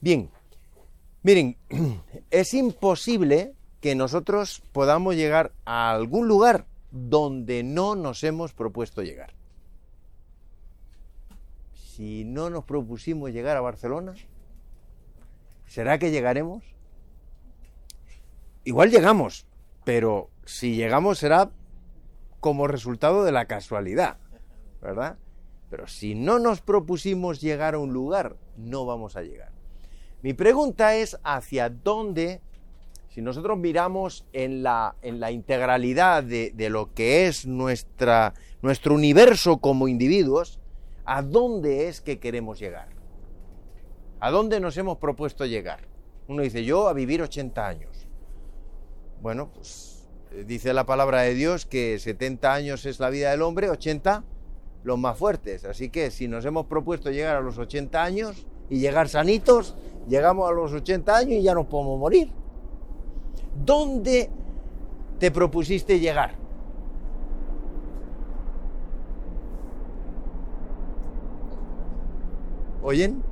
[0.00, 0.30] Bien,
[1.22, 1.56] miren,
[2.30, 9.34] es imposible que nosotros podamos llegar a algún lugar donde no nos hemos propuesto llegar.
[11.74, 14.14] Si no nos propusimos llegar a Barcelona,
[15.66, 16.62] ¿será que llegaremos?
[18.64, 19.46] Igual llegamos,
[19.84, 21.50] pero si llegamos será
[22.38, 24.18] como resultado de la casualidad,
[24.80, 25.18] ¿verdad?
[25.70, 29.57] Pero si no nos propusimos llegar a un lugar, no vamos a llegar.
[30.22, 32.40] Mi pregunta es hacia dónde,
[33.08, 38.94] si nosotros miramos en la, en la integralidad de, de lo que es nuestra, nuestro
[38.94, 40.58] universo como individuos,
[41.04, 42.88] ¿a dónde es que queremos llegar?
[44.18, 45.86] ¿A dónde nos hemos propuesto llegar?
[46.26, 48.08] Uno dice, yo a vivir 80 años.
[49.22, 53.42] Bueno, pues eh, dice la palabra de Dios que 70 años es la vida del
[53.42, 54.24] hombre, 80
[54.82, 55.64] los más fuertes.
[55.64, 59.76] Así que si nos hemos propuesto llegar a los 80 años y llegar sanitos,
[60.08, 62.30] llegamos a los 80 años y ya nos podemos morir.
[63.64, 64.30] ¿Dónde
[65.18, 66.36] te propusiste llegar?
[72.82, 73.22] ¿Oyen?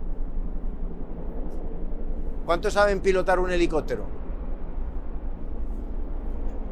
[2.44, 4.04] ¿Cuántos saben pilotar un helicóptero?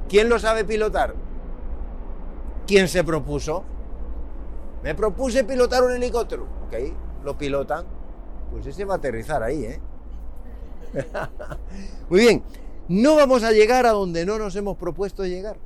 [0.08, 1.14] ¿Quién lo sabe pilotar?
[2.66, 3.64] ¿Quién se propuso?
[4.82, 6.46] Me propuse pilotar un helicóptero.
[6.66, 6.74] Ok,
[7.24, 7.93] lo pilotan.
[8.54, 9.80] Pues ese va a aterrizar ahí, ¿eh?
[12.08, 12.42] Muy bien,
[12.88, 15.56] no vamos a llegar a donde no nos hemos propuesto llegar.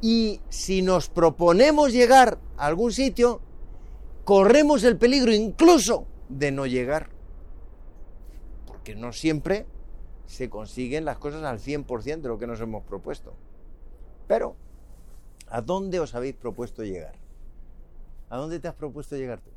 [0.00, 3.40] Y si nos proponemos llegar a algún sitio,
[4.22, 7.10] corremos el peligro incluso de no llegar.
[8.64, 9.66] Porque no siempre
[10.26, 13.34] se consiguen las cosas al 100% de lo que nos hemos propuesto.
[14.28, 14.54] Pero,
[15.48, 17.16] ¿a dónde os habéis propuesto llegar?
[18.30, 19.50] ¿A dónde te has propuesto llegar tú?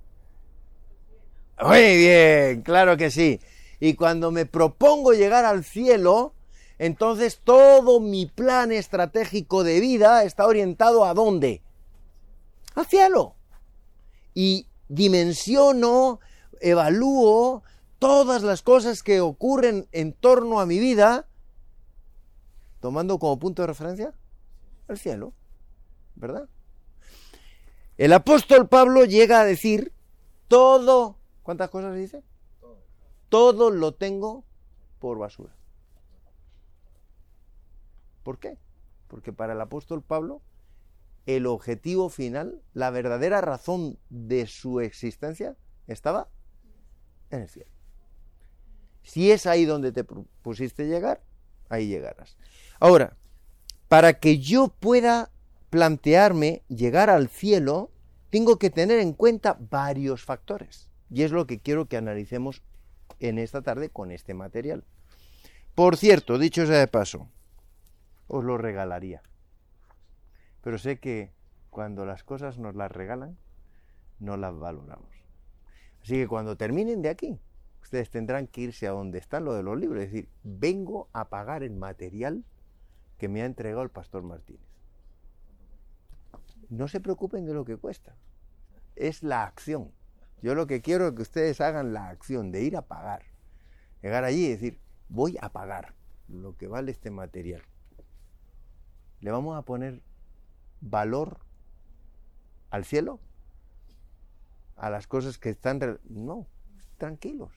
[1.61, 3.39] Muy bien, claro que sí.
[3.79, 6.33] Y cuando me propongo llegar al cielo,
[6.77, 11.61] entonces todo mi plan estratégico de vida está orientado a dónde?
[12.75, 13.35] Al cielo.
[14.33, 16.19] Y dimensiono,
[16.59, 17.63] evalúo
[17.99, 21.27] todas las cosas que ocurren en torno a mi vida,
[22.81, 24.13] tomando como punto de referencia
[24.87, 25.33] el cielo,
[26.15, 26.47] ¿verdad?
[27.97, 29.93] El apóstol Pablo llega a decir,
[30.49, 32.23] todo, ¿cuántas cosas dice?
[33.29, 34.43] Todo lo tengo
[34.99, 35.55] por basura.
[38.23, 38.57] ¿Por qué?
[39.07, 40.41] Porque para el apóstol Pablo
[41.25, 45.55] el objetivo final, la verdadera razón de su existencia
[45.87, 46.29] estaba
[47.31, 47.71] en el cielo.
[49.03, 51.23] Si es ahí donde te pusiste llegar,
[51.69, 52.37] ahí llegarás.
[52.79, 53.17] Ahora,
[53.87, 55.31] para que yo pueda
[55.69, 57.91] plantearme llegar al cielo,
[58.29, 60.89] tengo que tener en cuenta varios factores.
[61.09, 62.63] Y es lo que quiero que analicemos
[63.19, 64.83] en esta tarde con este material.
[65.75, 67.29] Por cierto, dicho sea de paso,
[68.27, 69.21] os lo regalaría.
[70.61, 71.31] Pero sé que
[71.69, 73.37] cuando las cosas nos las regalan,
[74.19, 75.09] no las valoramos.
[76.01, 77.39] Así que cuando terminen de aquí,
[77.81, 81.29] ustedes tendrán que irse a donde está lo de los libros, es decir, vengo a
[81.29, 82.43] pagar el material
[83.17, 84.67] que me ha entregado el pastor Martínez.
[86.69, 88.15] No se preocupen de lo que cuesta,
[88.95, 89.91] es la acción.
[90.41, 93.23] Yo lo que quiero es que ustedes hagan la acción de ir a pagar,
[94.01, 94.79] llegar allí y decir,
[95.09, 95.93] voy a pagar
[96.27, 97.63] lo que vale este material.
[99.21, 100.01] Le vamos a poner
[100.81, 101.39] valor
[102.69, 103.19] al cielo,
[104.75, 105.99] a las cosas que están...
[106.03, 106.47] No,
[106.97, 107.51] tranquilos.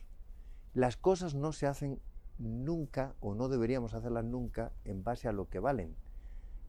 [0.75, 2.01] Las cosas no se hacen
[2.39, 5.97] nunca o no deberíamos hacerlas nunca en base a lo que valen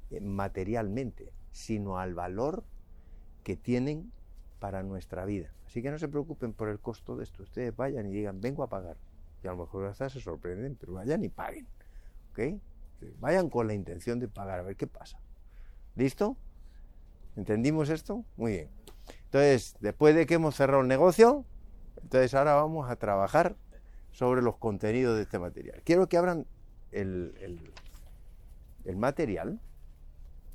[0.10, 2.64] eh, materialmente, sino al valor
[3.44, 4.12] que tienen
[4.60, 5.52] para nuestra vida.
[5.66, 7.44] Así que no se preocupen por el costo de esto.
[7.44, 8.98] Ustedes vayan y digan, vengo a pagar.
[9.44, 11.68] Y a lo mejor hasta se sorprenden, pero vayan y paguen.
[12.32, 12.62] ¿Ok?
[13.20, 15.20] Vayan con la intención de pagar, a ver qué pasa.
[15.96, 16.36] ¿Listo?
[17.38, 18.26] ¿Entendimos esto?
[18.36, 18.70] Muy bien.
[19.26, 21.46] Entonces, después de que hemos cerrado el negocio,
[22.02, 23.56] entonces ahora vamos a trabajar
[24.12, 25.82] sobre los contenidos de este material.
[25.86, 26.46] Quiero que abran
[26.92, 27.72] el,
[28.84, 29.62] el material.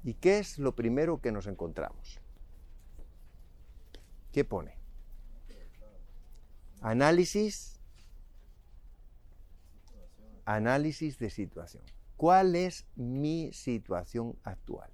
[0.03, 2.21] ¿Y qué es lo primero que nos encontramos?
[4.35, 4.75] ¿Qué pone?
[6.81, 7.79] Análisis.
[10.45, 11.85] Análisis de situación.
[12.17, 14.91] ¿Cuál es mi situación actual?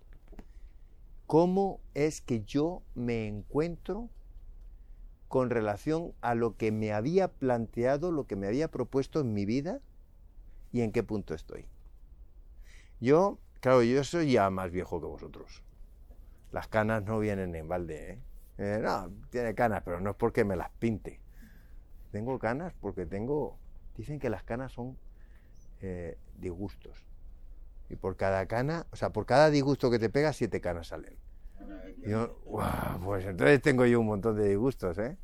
[1.26, 4.10] ¿Cómo es que yo me encuentro
[5.28, 9.46] con relación a lo que me había planteado, lo que me había propuesto en mi
[9.46, 9.80] vida
[10.70, 11.64] y en qué punto estoy?
[13.00, 15.62] Yo, claro, yo soy ya más viejo que vosotros.
[16.52, 18.29] Las canas no vienen en balde, ¿eh?
[18.60, 21.20] Eh no, tiene canas, pero no es porque me las pinte.
[22.12, 23.58] Tengo canas porque tengo
[24.00, 24.96] Dicen que las canas son
[25.82, 26.96] eh, disgustos.
[27.90, 31.18] Y por cada cana, o sea, por cada disgusto que te pega, siete canas salen.
[31.98, 35.18] Y yo, "Guau, pues entonces tengo yo un montón de disgustos, ¿eh?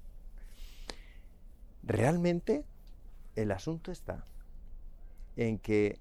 [1.85, 2.67] Realmente
[3.35, 4.27] el asunto está
[5.37, 5.99] en que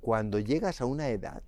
[0.00, 1.42] cuando llegas a una edad,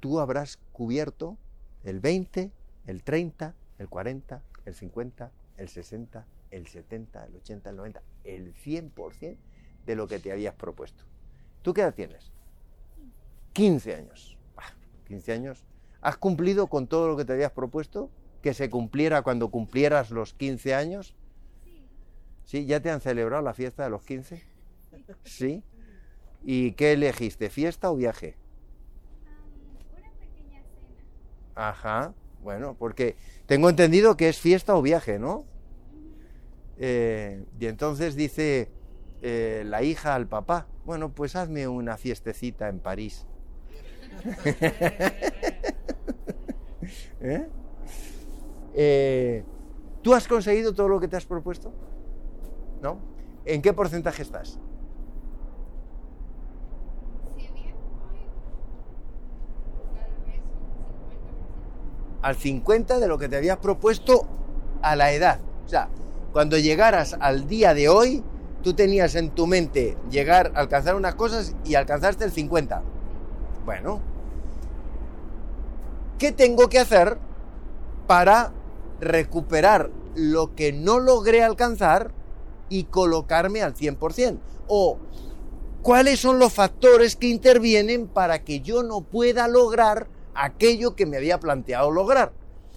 [0.00, 1.36] tú habrás cubierto
[1.84, 2.50] el 20,
[2.88, 8.54] el 30, el 40, el 50, el 60, el 70, el 80, el 90, el
[8.54, 9.36] 100%
[9.84, 11.04] de lo que te habías propuesto.
[11.60, 12.32] ¿Tú qué edad tienes?
[13.52, 14.38] 15 años.
[14.56, 14.74] Bah,
[15.06, 15.66] 15 años.
[16.00, 18.10] ¿Has cumplido con todo lo que te habías propuesto?
[18.40, 21.14] ¿Que se cumpliera cuando cumplieras los 15 años?
[22.46, 22.64] ¿Sí?
[22.64, 24.42] ¿Ya te han celebrado la fiesta de los 15?
[25.24, 25.62] ¿Sí?
[26.42, 28.36] ¿Y qué elegiste, fiesta o viaje?
[29.94, 31.68] una pequeña cena.
[31.68, 35.44] Ajá, bueno, porque tengo entendido que es fiesta o viaje, ¿no?
[36.78, 38.70] Eh, y entonces dice
[39.22, 43.26] eh, la hija al papá, bueno, pues hazme una fiestecita en París.
[48.74, 49.44] ¿Eh?
[50.02, 51.72] ¿Tú has conseguido todo lo que te has propuesto?
[52.80, 53.00] ¿No?
[53.44, 54.60] ¿En qué porcentaje estás?
[57.36, 58.20] Si bien hoy,
[59.94, 62.07] tal vez un 50%.
[62.22, 64.26] Al 50 de lo que te habías propuesto
[64.82, 65.40] a la edad.
[65.64, 65.88] O sea,
[66.32, 68.22] cuando llegaras al día de hoy,
[68.62, 72.82] tú tenías en tu mente llegar a alcanzar unas cosas y alcanzaste el 50.
[73.64, 74.00] Bueno,
[76.18, 77.18] ¿qué tengo que hacer
[78.06, 78.52] para
[79.00, 82.12] recuperar lo que no logré alcanzar
[82.68, 84.38] y colocarme al 100%?
[84.66, 84.98] O
[85.82, 91.16] cuáles son los factores que intervienen para que yo no pueda lograr aquello que me
[91.16, 92.32] había planteado lograr.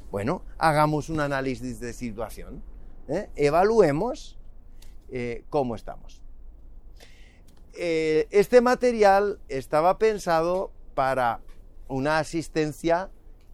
[0.10, 2.62] Bueno, hagamos un análisis de situación,
[3.08, 3.30] ¿eh?
[3.36, 4.38] evaluemos
[5.10, 6.22] eh, cómo estamos.
[7.74, 11.40] Eh, este material estaba pensado para
[11.88, 13.10] una asistencia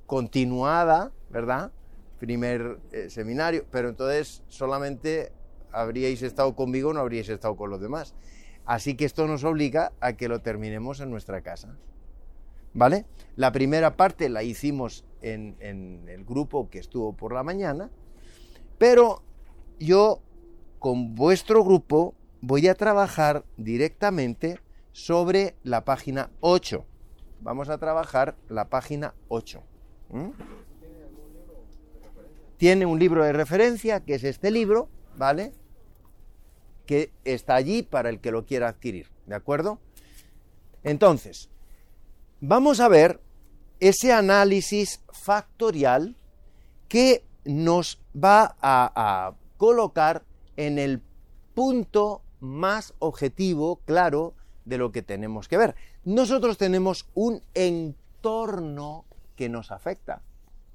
[0.08, 1.72] continuada, ¿verdad?
[2.20, 2.80] Primer
[3.10, 5.32] seminario, pero entonces solamente
[5.72, 8.16] habríais estado conmigo, no habríais estado con los demás.
[8.66, 11.78] Así que esto nos obliga a que lo terminemos en nuestra casa.
[12.74, 13.06] ¿Vale?
[13.38, 17.92] La primera parte la hicimos en, el grupo que estuvo por la mañana,
[18.80, 19.22] pero
[19.80, 20.22] yo
[20.80, 24.60] con vuestro grupo voy a trabajar directamente
[24.92, 26.84] sobre la página 8.
[27.42, 29.62] Vamos a trabajar la página 8.
[30.10, 30.30] ¿Mm?
[32.58, 35.54] Tiene un libro de referencia, que es este libro, ¿vale?
[36.88, 39.80] Que está allí para el que lo quiera adquirir, ¿de acuerdo?
[40.84, 41.52] Entonces,
[42.42, 43.27] vamos a ver
[43.80, 46.16] ese análisis factorial
[46.88, 50.24] que nos va a, colocar
[50.56, 51.02] en el
[51.56, 54.36] punto más objetivo, claro,
[54.66, 55.76] de lo que tenemos que ver.
[56.06, 60.22] Nosotros tenemos un entorno que nos afecta.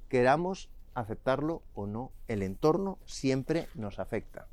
[0.09, 4.47] Queramos aceptarlo o no, el entorno siempre nos afecta.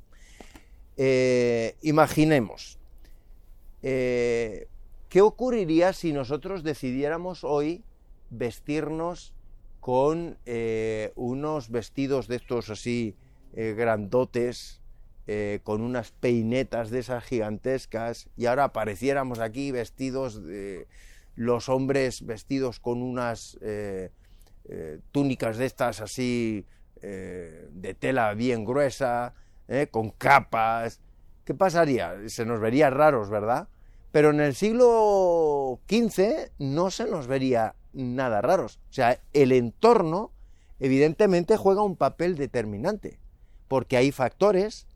[0.95, 2.79] Eh, imaginemos,
[3.83, 4.67] eh,
[5.09, 7.83] ¿qué ocurriría si nosotros decidiéramos hoy
[8.31, 9.35] vestirnos
[9.81, 13.15] con eh, unos vestidos de estos así
[13.53, 14.81] eh, grandotes,
[15.27, 20.87] eh, con unas peinetas de esas gigantescas, y ahora apareciéramos aquí vestidos de
[21.35, 23.57] los hombres vestidos con unas
[25.11, 26.65] túnicas de estas así
[27.01, 29.33] de tela bien gruesa,
[29.91, 30.99] con capas.
[31.45, 32.17] ¿Qué pasaría?
[32.27, 33.69] Se nos vería raros, ¿verdad?
[34.11, 38.79] Pero en el siglo XV no se nos vería nada raros.
[38.89, 40.31] O sea, el entorno
[40.79, 43.19] evidentemente juega un papel determinante,
[43.67, 44.87] porque hay factores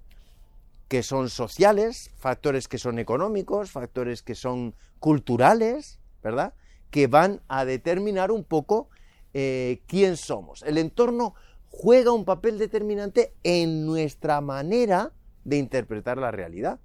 [0.88, 6.54] que son sociales, factores que son económicos, factores que son culturales, ¿verdad?
[6.92, 8.90] Que van a determinar un poco
[9.34, 10.64] eh, quién somos.
[10.64, 11.34] El entorno
[11.70, 15.12] juega un papel determinante en nuestra manera
[15.44, 16.80] de interpretar la realidad.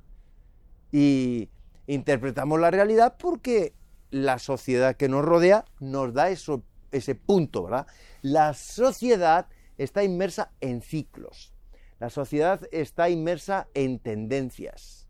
[0.92, 1.48] Y
[1.86, 3.72] interpretamos la realidad porque
[4.10, 6.62] la sociedad que nos rodea nos da eso,
[6.92, 7.86] ese punto, ¿verdad?
[8.22, 9.46] La sociedad
[9.78, 11.52] está inmersa en ciclos.
[11.98, 15.08] La sociedad está inmersa en tendencias.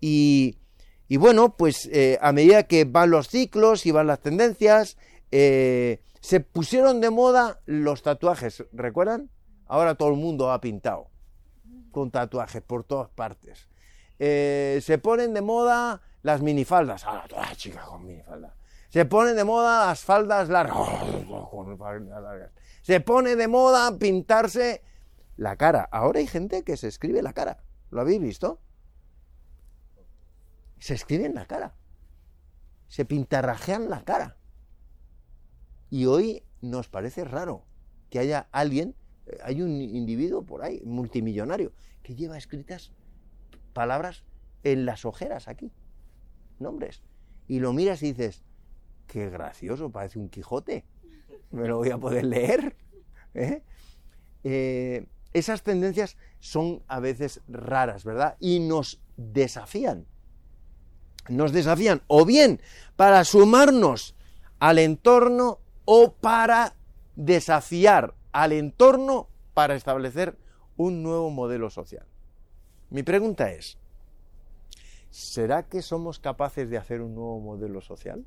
[0.00, 0.58] Y,
[1.08, 4.96] y bueno, pues eh, a medida que van los ciclos y van las tendencias,
[5.30, 9.30] eh, se pusieron de moda los tatuajes, ¿recuerdan?
[9.66, 11.10] Ahora todo el mundo ha pintado
[11.90, 13.68] con tatuajes por todas partes.
[14.18, 18.54] Eh, se ponen de moda las minifaldas, ahora todas las chicas con minifalda.
[18.88, 20.76] Se ponen de moda las faldas largas,
[21.50, 22.50] con faldas largas.
[22.82, 24.82] Se pone de moda pintarse
[25.36, 25.88] la cara.
[25.90, 27.58] Ahora hay gente que se escribe la cara.
[27.90, 28.60] ¿Lo habéis visto?
[30.78, 31.74] se escriben la cara,
[32.88, 34.36] se pintarrajean la cara.
[35.90, 37.64] Y hoy nos parece raro
[38.10, 38.94] que haya alguien,
[39.26, 41.72] eh, hay un individuo por ahí, multimillonario,
[42.02, 42.92] que lleva escritas
[43.72, 44.24] palabras
[44.64, 45.72] en las ojeras aquí,
[46.60, 47.02] nombres.
[47.46, 48.42] Y lo miras y dices,
[49.06, 50.84] qué gracioso, parece un Quijote,
[51.50, 52.76] me lo voy a poder leer.
[53.34, 53.62] ¿eh?
[54.44, 58.36] Eh, esas tendencias son a veces raras, ¿verdad?
[58.40, 60.06] Y nos desafían.
[61.28, 62.60] Nos desafían o bien
[62.96, 64.14] para sumarnos
[64.58, 66.74] al entorno o para
[67.16, 70.38] desafiar al entorno para establecer
[70.76, 72.06] un nuevo modelo social.
[72.90, 73.78] Mi pregunta es,
[75.10, 78.24] ¿será que somos capaces de hacer un nuevo modelo social?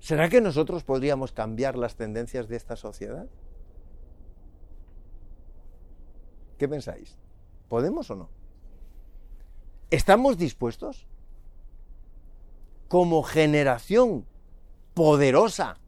[0.00, 3.26] ¿Será que nosotros podríamos cambiar las tendencias de esta sociedad?
[6.58, 7.18] ¿Qué pensáis?
[7.68, 8.28] ¿Podemos o no?
[9.90, 11.06] ¿Estamos dispuestos?
[12.88, 14.26] Como generación
[14.94, 15.78] poderosa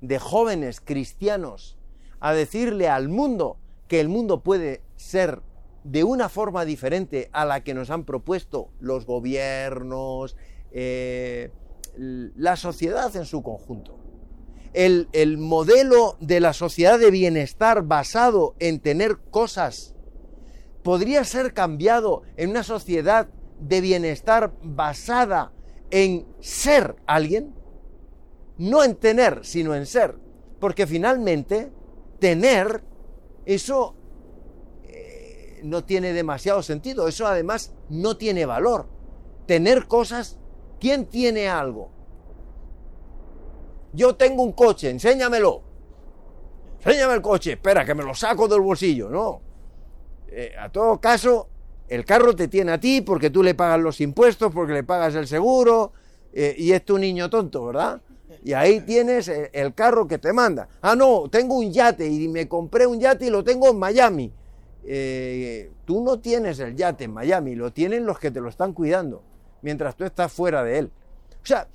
[0.00, 1.78] de jóvenes cristianos
[2.20, 5.40] a decirle al mundo que el mundo puede ser
[5.86, 10.36] de una forma diferente a la que nos han propuesto los gobiernos,
[10.72, 11.50] eh,
[11.96, 13.98] la sociedad en su conjunto.
[14.72, 19.94] El, el, modelo de la sociedad de bienestar basado en tener cosas
[20.82, 23.28] podría ser cambiado en una sociedad
[23.60, 25.52] de bienestar basada
[25.90, 27.54] en ser alguien,
[28.58, 30.16] no en tener, sino en ser,
[30.58, 31.70] porque finalmente
[32.18, 32.82] tener,
[33.46, 33.94] eso
[35.62, 38.86] no tiene demasiado sentido, eso además no tiene valor.
[39.46, 40.38] Tener cosas
[40.80, 41.90] ¿Quién tiene algo?
[43.92, 45.62] Yo tengo un coche, enséñamelo.
[46.78, 49.40] Enséñame el coche, espera, que me lo saco del bolsillo, ¿no?
[50.28, 51.48] Eh, a todo caso,
[51.88, 55.14] el carro te tiene a ti porque tú le pagas los impuestos, porque le pagas
[55.14, 55.92] el seguro,
[56.32, 58.02] eh, y es tu niño tonto, ¿verdad?
[58.44, 60.68] Y ahí tienes el, carro que te manda.
[60.82, 64.32] Ah, no, tengo un yate y me compré un yate y lo tengo en Miami.
[64.88, 68.72] Eh, tú no tienes el yate en Miami, lo tienen los que te lo están
[68.72, 69.22] cuidando
[69.62, 70.92] mientras tú estás fuera de él.
[71.42, 71.68] O sea,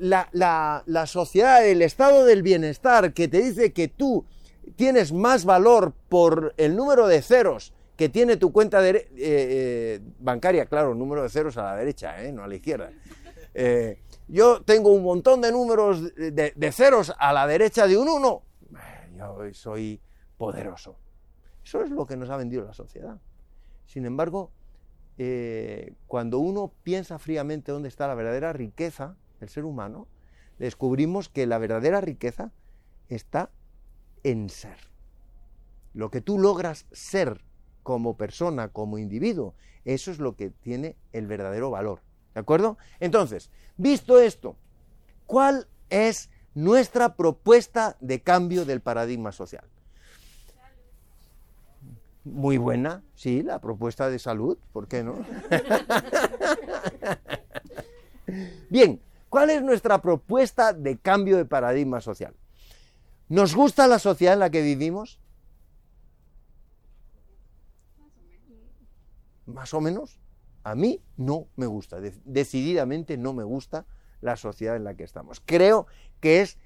[0.00, 4.24] la, sociedad, el estado del bienestar que te dice que tú
[4.76, 10.66] tienes más valor por el número de ceros que tiene tu cuenta eh, eh, bancaria,
[10.66, 12.32] claro, número de ceros a la derecha, ¿eh?
[12.32, 12.92] no a la izquierda.
[14.28, 18.42] yo tengo un montón de números de, de ceros a la derecha de un uno.
[19.16, 20.00] Yo soy
[20.38, 20.96] poderoso.
[21.70, 23.20] Eso es lo que nos ha vendido la sociedad.
[23.86, 24.50] Sin embargo,
[25.18, 30.08] eh, cuando uno piensa fríamente dónde está la verdadera riqueza del ser humano,
[30.58, 32.50] descubrimos que la verdadera riqueza
[33.08, 33.52] está
[34.24, 34.78] en ser.
[35.94, 37.40] Lo que tú logras ser
[37.84, 42.00] como persona, como individuo, eso es lo que tiene el verdadero valor.
[42.34, 42.78] ¿De acuerdo?
[42.98, 44.56] Entonces, visto esto,
[45.24, 49.70] ¿cuál es nuestra propuesta de cambio del paradigma social?
[52.30, 55.24] Muy buena, sí, la propuesta de salud, ¿por qué no?
[58.70, 62.34] Bien, ¿cuál es nuestra propuesta de cambio de paradigma social?
[63.28, 65.20] ¿Nos gusta la sociedad en la que vivimos?
[69.46, 70.20] Más o menos.
[70.62, 73.86] A mí no me gusta, decididamente no me gusta
[74.20, 75.42] la sociedad en la que estamos.
[75.44, 75.86] Creo
[76.20, 76.58] que es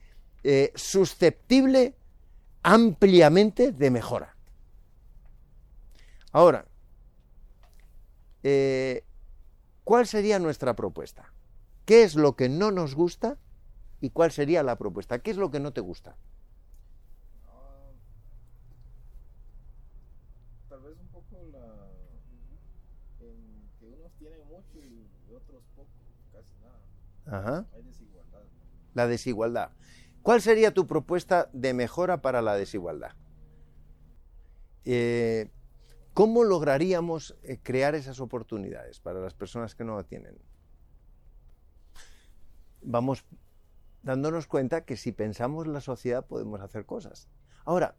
[0.42, 1.94] eh, susceptible
[2.62, 4.33] ampliamente de mejora.
[6.34, 6.66] Ahora,
[8.42, 9.04] eh,
[9.84, 11.32] ¿cuál sería nuestra propuesta?
[11.84, 13.38] ¿Qué es lo que no nos gusta
[14.00, 15.20] y cuál sería la propuesta?
[15.20, 16.16] ¿Qué es lo que no te gusta?
[20.68, 21.86] tal vez un poco la
[23.20, 25.88] en que unos tienen mucho y otros poco,
[26.32, 27.38] casi nada.
[27.38, 27.66] Ajá.
[27.76, 28.40] Hay desigualdad.
[28.94, 29.70] La desigualdad.
[30.22, 33.12] ¿Cuál sería tu propuesta de mejora para la desigualdad?
[34.84, 35.48] Eh,
[36.14, 40.38] ¿Cómo lograríamos eh, crear esas oportunidades para las personas que no la tienen?
[42.82, 43.24] Vamos
[44.04, 47.28] dándonos cuenta que si pensamos la sociedad podemos hacer cosas.
[47.64, 47.96] Ahora,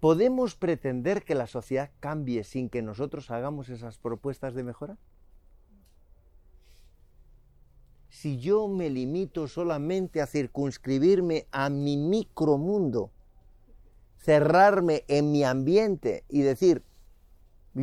[0.00, 4.96] ¿podemos pretender que la sociedad cambie sin que nosotros hagamos esas propuestas de mejora?
[8.08, 13.10] Si yo me limito solamente a circunscribirme a mi micromundo,
[14.16, 16.82] cerrarme en mi ambiente y decir,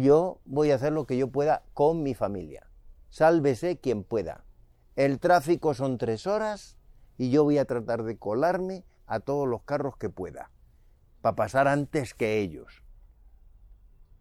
[0.01, 2.67] yo voy a hacer lo que yo pueda con mi familia.
[3.09, 4.43] Sálvese quien pueda.
[4.95, 6.77] El tráfico son tres horas
[7.17, 10.49] y yo voy a tratar de colarme a todos los carros que pueda,
[11.21, 12.83] para pasar antes que ellos.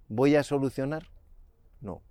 [0.09, 1.09] ¿Voy a solucionar?
[1.81, 2.03] No.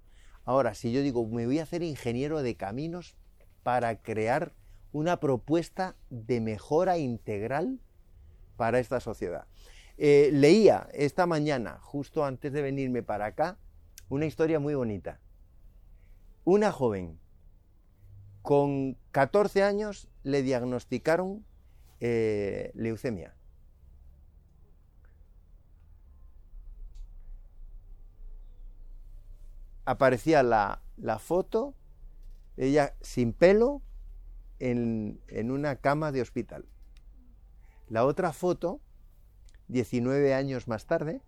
[0.43, 3.15] Ahora, si yo digo, me voy a hacer ingeniero de caminos
[3.61, 4.53] para crear
[4.91, 7.79] una propuesta de mejora integral
[8.57, 9.45] para esta sociedad.
[10.03, 13.59] Eh, leía esta mañana, justo antes de venirme para acá,
[14.09, 15.19] una historia muy bonita.
[16.43, 17.19] Una joven
[18.41, 21.45] con 14 años le diagnosticaron
[21.99, 23.35] eh, leucemia.
[29.85, 31.75] Aparecía la, la foto,
[32.57, 33.83] ella sin pelo,
[34.57, 36.65] en, en una cama de hospital.
[37.87, 38.81] La otra foto,
[39.71, 41.21] 19 años más tarde,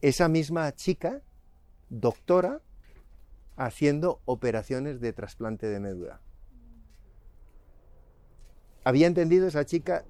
[0.00, 1.22] esa misma chica,
[1.88, 2.60] doctora,
[3.56, 6.20] haciendo operaciones de trasplante de médula.
[8.84, 10.04] Había entendido esa chica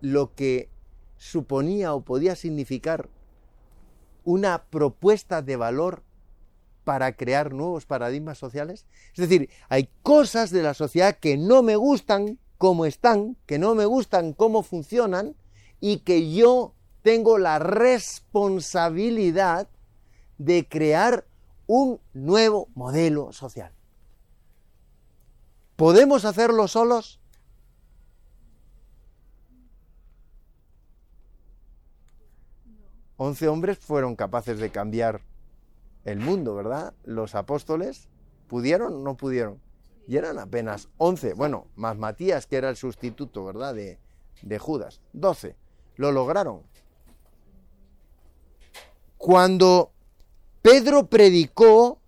[0.00, 0.68] lo que
[1.16, 3.08] suponía o podía significar
[4.24, 6.02] una propuesta de valor
[6.82, 8.86] para crear nuevos paradigmas sociales?
[9.14, 13.74] Es decir, hay cosas de la sociedad que no me gustan como están, que no
[13.74, 15.36] me gustan cómo funcionan
[15.80, 19.68] y que yo tengo la responsabilidad
[20.38, 21.26] de crear
[21.66, 23.72] un nuevo modelo social.
[25.76, 27.20] ¿Podemos hacerlo solos?
[33.18, 35.22] Once hombres fueron capaces de cambiar
[36.04, 36.94] el mundo, ¿verdad?
[37.04, 38.08] Los apóstoles
[38.46, 39.60] pudieron o no pudieron.
[40.06, 43.74] Y eran apenas 11, bueno, más Matías, que era el sustituto, ¿verdad?
[43.74, 43.98] De,
[44.42, 45.00] de Judas.
[45.14, 45.56] 12.
[45.96, 46.62] Lo lograron.
[49.16, 49.90] Cuando
[50.62, 51.98] Pedro predicó,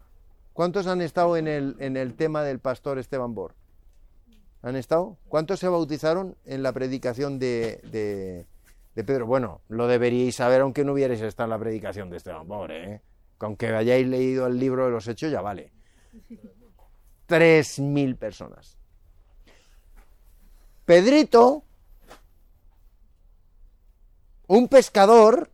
[0.53, 3.55] ¿cuántos han estado en el, en el tema del pastor Esteban Bor?
[4.63, 5.17] ¿Han estado?
[5.29, 7.81] ¿Cuántos se bautizaron en la predicación de,
[8.95, 9.27] de, Pedro?
[9.27, 13.01] Bueno, lo deberíais saber aunque no hubierais estado en la predicación de Esteban Bor, ¿eh?
[13.39, 15.71] Aunque hayáis leído el libro de los hechos, ya vale.
[17.27, 18.77] Tres mil personas.
[20.85, 21.63] Pedrito,
[24.49, 25.51] un pescador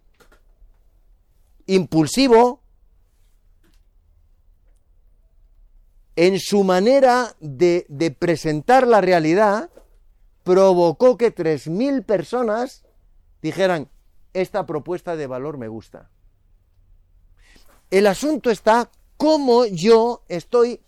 [1.66, 2.62] impulsivo,
[6.16, 9.70] en su manera de, presentar la realidad,
[10.44, 12.84] provocó que tres mil personas
[13.42, 13.90] dijeran,
[14.32, 16.10] esta propuesta de valor me gusta.
[17.90, 20.80] El asunto está cómo yo estoy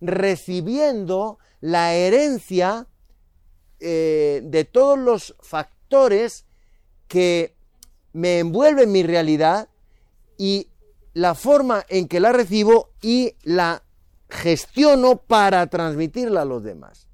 [0.00, 2.86] recibiendo la herencia
[3.80, 6.46] eh, de todos los factores
[7.08, 7.53] que
[8.14, 9.68] me envuelven mi realidad
[10.38, 10.68] y
[11.12, 13.82] la forma en que la recibo y la
[14.30, 17.08] gestiono para transmitirla a los demás,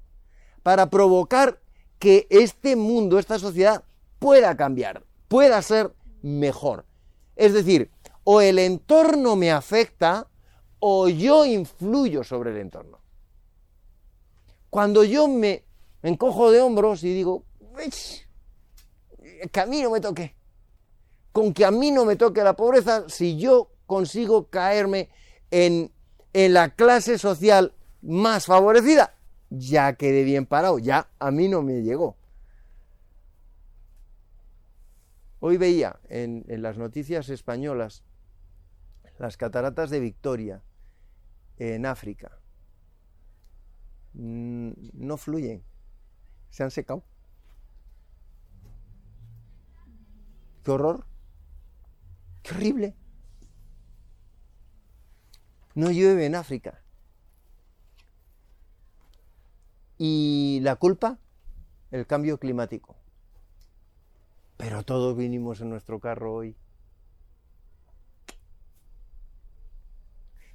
[0.63, 1.59] para provocar
[1.99, 3.83] que este mundo, esta sociedad
[4.19, 6.85] pueda cambiar, pueda ser mejor.
[7.35, 7.89] Es decir,
[8.23, 10.27] o el entorno me afecta
[10.79, 12.99] o yo influyo sobre el entorno.
[14.69, 15.65] Cuando yo me
[16.03, 17.43] encojo de hombros y digo,
[19.51, 20.35] que a mí no me toque,
[21.31, 25.09] con que a mí no me toque la pobreza, si yo consigo caerme
[25.49, 25.91] en,
[26.33, 29.15] en la clase social más favorecida,
[29.49, 32.15] ya quedé bien parado, ya a mí no me llegó.
[35.39, 38.03] Hoy veía en, en las noticias españolas
[39.17, 40.63] las cataratas de Victoria
[41.57, 42.39] en África.
[44.13, 45.63] Mm, no fluyen,
[46.49, 47.03] se han secado.
[50.63, 51.05] Qué horror,
[52.43, 52.95] qué horrible.
[55.73, 56.81] No llueve en África.
[59.97, 61.19] ¿Y la culpa?
[61.91, 62.95] El cambio climático.
[64.57, 66.55] Pero todos vinimos en nuestro carro hoy.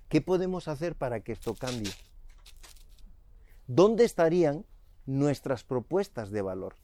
[0.08, 1.92] ¿Qué podemos hacer para que esto cambie?
[3.66, 4.64] ¿Dónde estarían
[5.06, 6.76] nuestras propuestas de valor?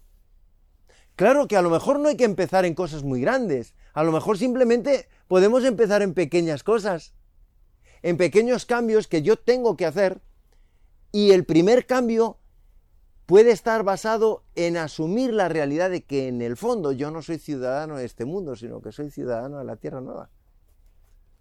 [1.17, 4.13] Claro que a lo mejor no hay que empezar en cosas muy grandes, a lo
[4.13, 7.15] mejor simplemente podemos empezar en pequeñas cosas,
[8.03, 10.21] en pequeños cambios que yo tengo que hacer
[11.13, 12.39] y el primer cambio
[13.27, 17.39] puede estar basado en asumir la realidad de que en el fondo yo no soy
[17.39, 20.31] ciudadano de este mundo, sino que soy ciudadano de la Tierra Nueva.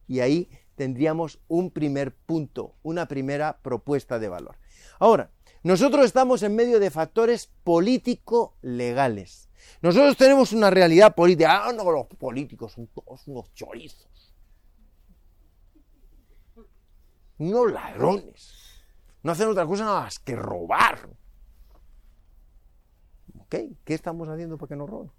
[0.07, 4.57] Y ahí tendríamos un primer punto, una primera propuesta de valor.
[4.99, 5.31] Ahora,
[5.63, 9.50] nosotros estamos en medio de factores político-legales.
[9.81, 11.65] Nosotros tenemos una realidad política.
[11.65, 14.33] Ah, no, los políticos son todos unos chorizos.
[17.37, 18.83] Unos ladrones.
[19.23, 21.09] No hacen otra cosa nada más que robar.
[23.39, 23.55] ¿Ok?
[23.83, 25.11] ¿Qué estamos haciendo para que nos roben?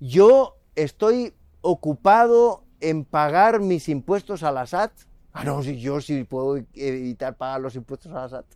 [0.00, 4.92] Yo estoy ocupado en pagar mis impuestos a la SAT?
[5.32, 8.46] Ah, no, si yo sí puedo evitar pagar los impuestos a la SAT.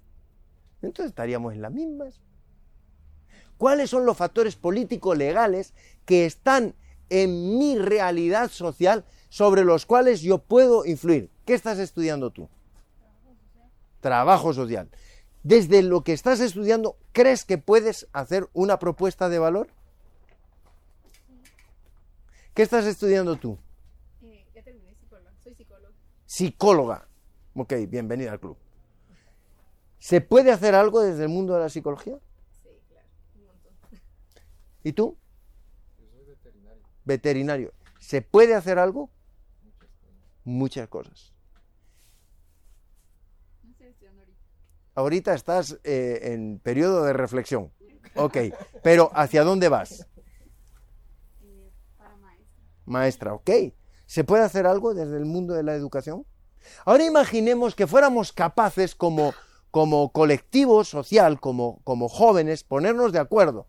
[0.83, 2.21] Entonces estaríamos en las mismas.
[3.59, 5.75] ¿Cuáles son los factores políticos legales
[6.07, 6.75] que están
[7.11, 11.31] en mi realidad social sobre los cuales yo puedo influir?
[11.45, 12.49] ¿Qué estás estudiando tú?
[14.01, 14.89] Trabajo social.
[15.43, 19.69] Desde lo que estás estudiando, ¿crees que puedes hacer una propuesta de valor?
[22.55, 23.57] ¿Qué estás estudiando tú?
[24.23, 25.33] Eh, ya terminé psicóloga.
[25.43, 25.95] Soy psicóloga.
[26.27, 27.09] Psicóloga.
[27.55, 28.57] Ok, bienvenida al club.
[29.99, 32.19] ¿Se puede hacer algo desde el mundo de la psicología?
[32.63, 33.07] Sí, claro.
[33.37, 33.73] Un montón.
[34.89, 35.19] ¿Y tú?
[35.99, 36.83] Yo soy veterinario.
[37.05, 37.75] Veterinario.
[37.99, 39.11] ¿Se puede hacer algo?
[40.45, 41.35] Muchas cosas.
[43.63, 43.85] Ahorita.
[44.95, 47.71] Ahorita estás eh, en periodo de reflexión.
[48.15, 48.39] Ok,
[48.83, 50.07] pero ¿hacia dónde vas?
[51.99, 52.63] Para maestra.
[52.87, 53.51] Maestra, ok.
[54.07, 56.25] ¿Se puede hacer algo desde el mundo de la educación?
[56.87, 59.35] Ahora imaginemos que fuéramos capaces como,
[59.71, 63.67] como colectivo social, como, como jóvenes, ponernos de acuerdo.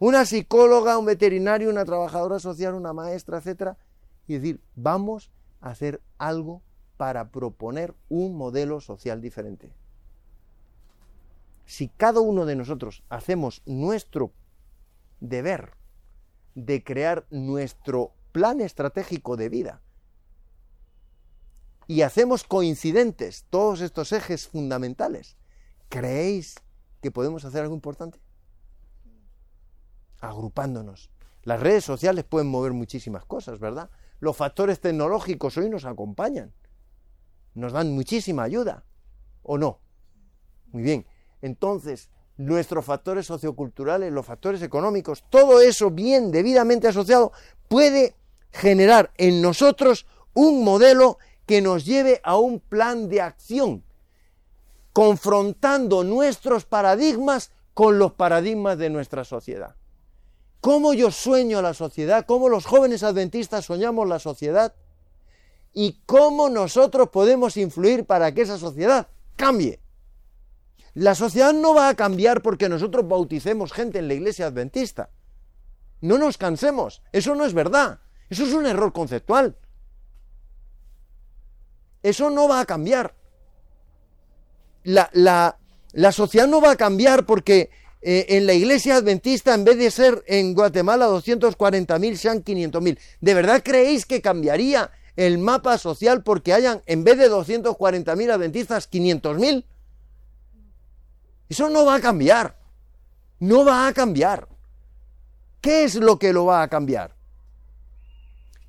[0.00, 3.76] Una psicóloga, un veterinario, una trabajadora social, una maestra, etcétera,
[4.26, 6.62] y decir, vamos a hacer algo
[6.96, 9.74] para proponer un modelo social diferente.
[11.66, 14.32] Si cada uno de nosotros hacemos nuestro
[15.20, 15.74] deber
[16.54, 19.82] de crear nuestro plan estratégico de vida
[21.86, 25.36] y hacemos coincidentes todos estos ejes fundamentales,
[25.90, 26.54] ¿creéis
[27.02, 28.18] que podemos hacer algo importante?
[30.20, 31.10] Agrupándonos.
[31.42, 33.90] Las redes sociales pueden mover muchísimas cosas, ¿verdad?
[34.20, 36.52] Los factores tecnológicos hoy nos acompañan,
[37.54, 38.84] nos dan muchísima ayuda,
[39.42, 39.80] ¿o no?
[40.72, 41.06] Muy bien.
[41.40, 47.32] Entonces, nuestros factores socioculturales, los factores económicos, todo eso bien debidamente asociado
[47.68, 48.14] puede
[48.52, 53.82] generar en nosotros un modelo que nos lleve a un plan de acción,
[54.92, 59.76] confrontando nuestros paradigmas con los paradigmas de nuestra sociedad.
[60.60, 62.26] ¿Cómo yo sueño la sociedad?
[62.26, 64.74] ¿Cómo los jóvenes adventistas soñamos la sociedad?
[65.72, 69.80] ¿Y cómo nosotros podemos influir para que esa sociedad cambie?
[70.94, 75.10] La sociedad no va a cambiar porque nosotros bauticemos gente en la iglesia adventista.
[76.00, 79.56] No nos cansemos, eso no es verdad, eso es un error conceptual.
[82.02, 83.14] Eso no va a cambiar.
[84.82, 85.58] La, la,
[85.92, 87.70] la sociedad no va a cambiar porque
[88.02, 92.98] eh, en la iglesia adventista, en vez de ser en Guatemala 240.000, sean 500.000.
[93.20, 98.90] ¿De verdad creéis que cambiaría el mapa social porque hayan, en vez de 240.000 adventistas,
[98.90, 99.64] 500.000?
[101.50, 102.56] Eso no va a cambiar.
[103.38, 104.48] No va a cambiar.
[105.60, 107.14] ¿Qué es lo que lo va a cambiar?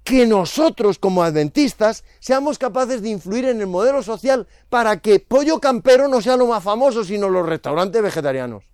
[0.03, 5.59] Que nosotros como adventistas seamos capaces de influir en el modelo social para que Pollo
[5.59, 8.70] Campero no sea lo más famoso, sino los restaurantes vegetarianos.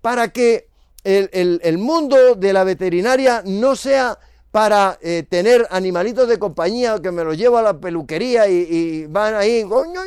[0.00, 0.68] Para que
[1.04, 4.18] el, el- mundo de la veterinaria no sea
[4.50, 9.34] para eh, tener animalitos de compañía que me los llevo a la peluquería y, van
[9.34, 10.00] ahí, "Oh, ño",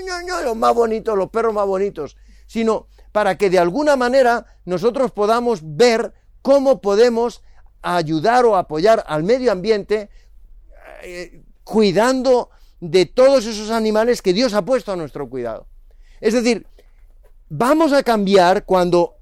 [0.43, 5.59] los más bonitos, los perros más bonitos, sino para que de alguna manera nosotros podamos
[5.63, 7.41] ver cómo podemos
[7.81, 10.09] ayudar o apoyar al medio ambiente
[11.03, 12.49] eh, cuidando
[12.81, 15.67] de todos esos animales que Dios ha puesto a nuestro cuidado.
[16.19, 16.65] Es decir,
[17.49, 19.15] vamos a cambiar cuando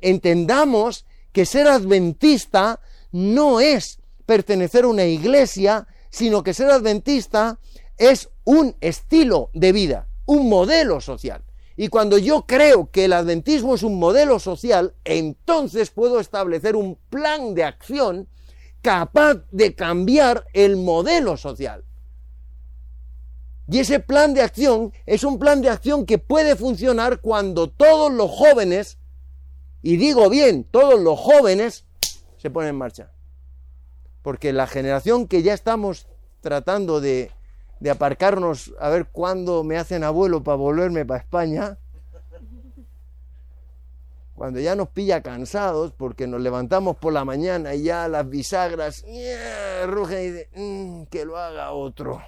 [0.00, 2.80] entendamos que ser adventista
[3.12, 7.58] no es pertenecer a una iglesia, sino que ser adventista
[7.96, 11.42] es un estilo de vida, un modelo social.
[11.76, 16.98] Y cuando yo creo que el adventismo es un modelo social, entonces puedo establecer un
[17.08, 18.28] plan de acción
[18.82, 21.84] capaz de cambiar el modelo social.
[23.70, 28.10] Y ese plan de acción es un plan de acción que puede funcionar cuando todos
[28.10, 28.98] los jóvenes,
[29.82, 31.84] y digo bien, todos los jóvenes,
[32.36, 33.12] se ponen en marcha.
[34.22, 36.08] Porque la generación que ya estamos
[36.40, 37.30] tratando de,
[37.90, 41.78] aparcarnos a ver cuándo me hacen abuelo para volverme para España,
[44.34, 49.04] cuando ya nos pilla cansados porque nos levantamos por la mañana y ya las bisagras
[49.86, 52.22] rugen y dicen, "Mm, que lo haga otro.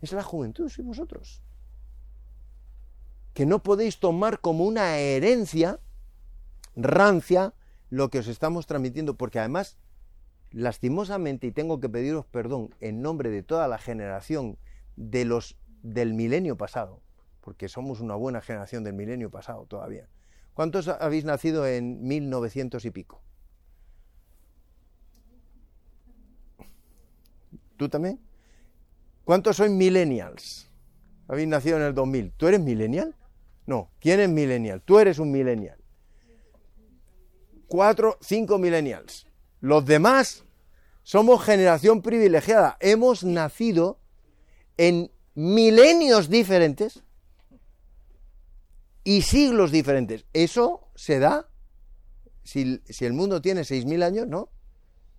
[0.00, 1.42] Es la juventud, sois vosotros.
[3.34, 5.78] Que no podéis tomar como una herencia
[6.76, 7.54] rancia
[7.88, 9.78] lo que os estamos transmitiendo, porque además,
[10.50, 14.58] lastimosamente, y tengo que pediros perdón en nombre de toda la generación
[14.96, 17.00] de los del milenio pasado,
[17.40, 20.08] porque somos una buena generación del milenio pasado todavía.
[20.54, 23.22] ¿Cuántos habéis nacido en 1900 y pico?
[27.76, 28.20] ¿Tú también?
[29.24, 30.70] ¿Cuántos sois millennials?
[31.28, 32.32] Habéis nacido en el 2000.
[32.32, 33.14] ¿Tú eres millennial?
[33.64, 33.90] No.
[34.00, 34.82] ¿Quién es millennial?
[34.82, 35.79] Tú eres un millennial.
[37.70, 39.28] Cuatro, cinco millennials.
[39.60, 40.44] Los demás
[41.04, 42.76] somos generación privilegiada.
[42.80, 44.00] Hemos nacido
[44.76, 47.04] en milenios diferentes
[49.04, 50.26] y siglos diferentes.
[50.32, 51.48] Eso se da
[52.42, 54.48] si, si el mundo tiene 6.000 años, ¿no?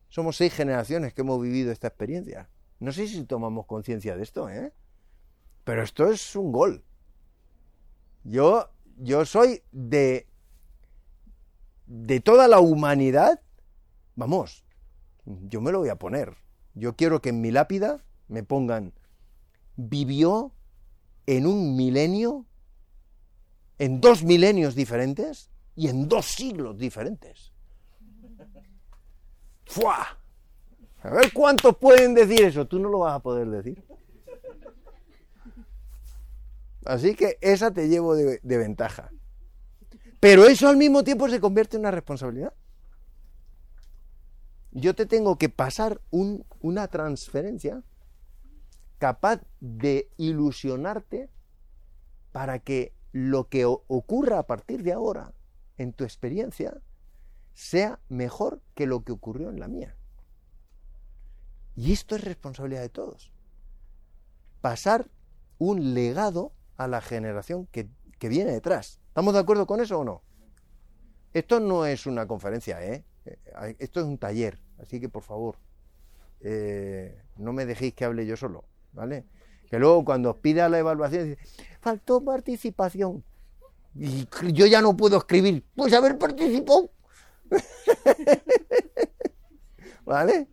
[0.10, 2.50] Somos seis generaciones que hemos vivido esta experiencia.
[2.82, 4.74] No sé si tomamos conciencia de esto, ¿eh?
[5.64, 6.84] Pero esto es un gol.
[8.26, 10.28] Yo, yo soy de,
[11.92, 13.42] de toda la humanidad,
[14.16, 14.64] vamos,
[15.26, 16.38] yo me lo voy a poner.
[16.74, 18.94] Yo quiero que en mi lápida me pongan,
[19.76, 20.54] vivió
[21.26, 22.46] en un milenio,
[23.78, 27.52] en dos milenios diferentes y en dos siglos diferentes.
[29.66, 30.18] ¡Fua!
[31.04, 32.68] A ver cuántos pueden decir eso.
[32.68, 33.84] Tú no lo vas a poder decir.
[36.86, 39.12] Así que esa te llevo de, de ventaja.
[40.22, 42.54] Pero eso al mismo tiempo se convierte en una responsabilidad.
[44.72, 47.84] Yo te tengo que pasar un- una transferencia
[49.00, 51.30] capaz de ilusionarte
[52.32, 55.34] para que lo que ocurra a partir de ahora
[55.78, 56.80] en tu experiencia
[57.54, 59.98] sea mejor que lo que ocurrió en la mía.
[61.76, 63.34] Y esto es responsabilidad de todos.
[64.62, 65.10] Pasar
[65.58, 69.01] un legado a la generación que, que viene detrás.
[69.12, 70.22] ¿Estamos de acuerdo con eso o no?
[71.34, 73.04] Esto no es una conferencia, ¿eh?
[73.26, 75.58] Eh, Esto es un taller, así que por favor,
[76.40, 79.26] eh, no me dejéis que hable yo solo, ¿vale?
[79.70, 81.42] Que luego cuando os pida la evaluación, dice,
[81.82, 83.22] faltó participación.
[83.96, 86.90] Y yo ya no puedo escribir, pues haber participado.
[90.06, 90.48] ¿Vale?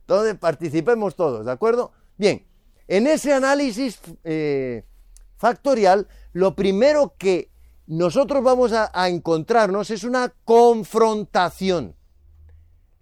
[0.00, 1.92] Entonces participemos todos, ¿de acuerdo?
[2.16, 2.44] Bien,
[2.88, 4.84] en ese análisis eh,
[5.36, 7.53] factorial, lo primero que
[7.86, 11.94] nosotros vamos a, encontrarnos es una confrontación.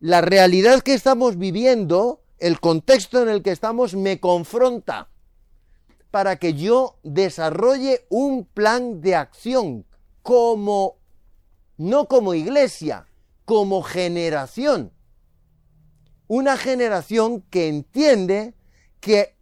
[0.01, 5.09] La realidad que estamos viviendo, el contexto en el que estamos, me confronta
[6.11, 9.87] para que yo desarrolle un plan de acción
[10.23, 10.97] como,
[11.77, 13.07] no como iglesia,
[13.45, 14.93] como generación.
[16.27, 18.55] Una generación que entiende
[19.01, 19.37] que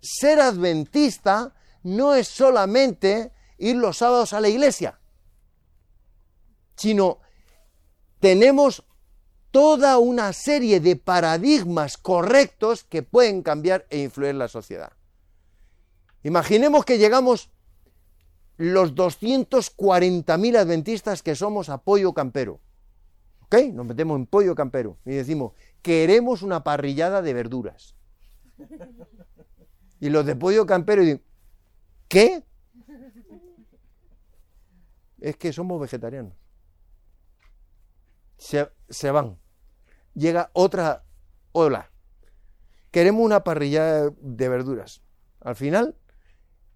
[0.00, 4.98] ser adventista no es solamente ir los sábados a la iglesia,
[6.76, 7.20] sino
[8.20, 8.84] tenemos
[9.50, 14.92] toda una serie de paradigmas correctos que pueden cambiar e influir en la sociedad.
[16.22, 17.50] Imaginemos que llegamos
[18.56, 22.60] los 240.000 adventistas que somos a Pollo Campero.
[23.42, 23.56] ¿Ok?
[23.72, 27.94] Nos metemos en Pollo Campero y decimos, queremos una parrillada de verduras.
[29.98, 31.22] Y los de Pollo Campero dicen,
[32.06, 32.44] ¿qué?
[35.26, 36.34] Es que somos vegetarianos.
[38.36, 39.36] Se, se van.
[40.14, 41.02] Llega otra
[41.50, 41.90] ola.
[42.92, 45.02] Queremos una parrillada de verduras.
[45.40, 45.96] Al final,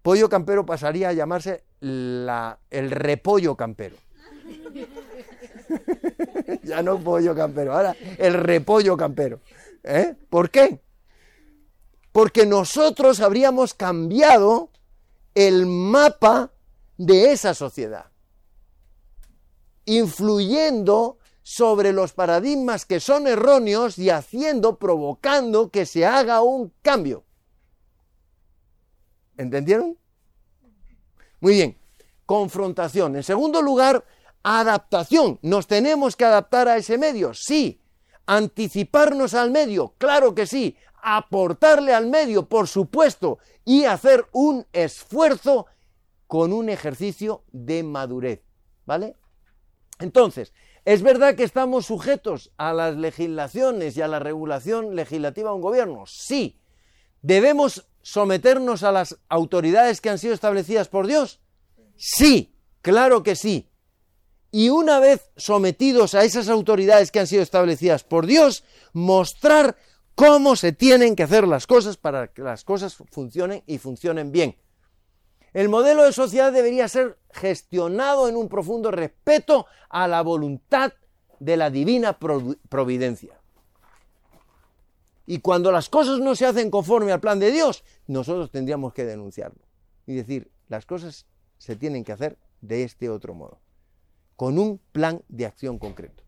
[0.01, 3.95] Pollo Campero pasaría a llamarse la, el repollo campero.
[6.63, 9.39] ya no pollo campero, ahora el repollo campero.
[9.83, 10.13] ¿Eh?
[10.29, 10.81] ¿Por qué?
[12.11, 14.71] Porque nosotros habríamos cambiado
[15.35, 16.51] el mapa
[16.97, 18.10] de esa sociedad,
[19.85, 27.23] influyendo sobre los paradigmas que son erróneos y haciendo, provocando que se haga un cambio.
[29.37, 29.97] ¿Entendieron?
[31.39, 31.77] Muy bien.
[32.25, 33.15] Confrontación.
[33.15, 34.05] En segundo lugar,
[34.43, 35.39] adaptación.
[35.41, 37.33] ¿Nos tenemos que adaptar a ese medio?
[37.33, 37.81] Sí.
[38.27, 39.95] ¿Anticiparnos al medio?
[39.97, 40.77] Claro que sí.
[41.01, 42.47] ¿Aportarle al medio?
[42.47, 43.39] Por supuesto.
[43.65, 45.65] Y hacer un esfuerzo
[46.27, 48.43] con un ejercicio de madurez.
[48.85, 49.15] ¿Vale?
[50.01, 50.53] Entonces,
[50.85, 55.61] ¿es verdad que estamos sujetos a las legislaciones y a la regulación legislativa de un
[55.61, 56.05] gobierno?
[56.07, 56.59] Sí.
[57.21, 61.39] ¿Debemos someternos a las autoridades que han sido establecidas por Dios?
[61.95, 63.67] Sí, claro que sí.
[64.51, 69.77] Y una vez sometidos a esas autoridades que han sido establecidas por Dios, mostrar
[70.15, 74.57] cómo se tienen que hacer las cosas para que las cosas funcionen y funcionen bien.
[75.53, 80.93] El modelo de sociedad debería ser gestionado en un profundo respeto a la voluntad
[81.39, 82.17] de la divina
[82.69, 83.37] providencia.
[85.25, 89.05] Y cuando las cosas no se hacen conforme al plan de Dios, nosotros tendríamos que
[89.05, 89.61] denunciarlo
[90.05, 91.25] y decir, las cosas
[91.57, 93.59] se tienen que hacer de este otro modo,
[94.35, 96.23] con un plan de acción concreto.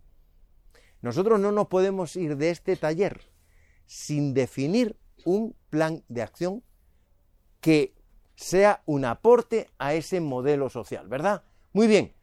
[1.02, 3.22] Nosotros no nos podemos ir de este taller
[3.86, 6.64] sin definir un plan de acción
[7.62, 7.94] que
[8.36, 11.44] sea un aporte a ese modelo social, ¿verdad?
[11.72, 12.14] Muy bien.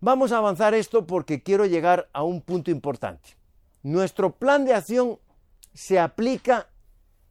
[0.00, 3.36] Vamos a avanzar esto porque quiero llegar a un punto importante.
[3.82, 5.18] Nuestro plan de acción
[5.74, 6.68] se aplica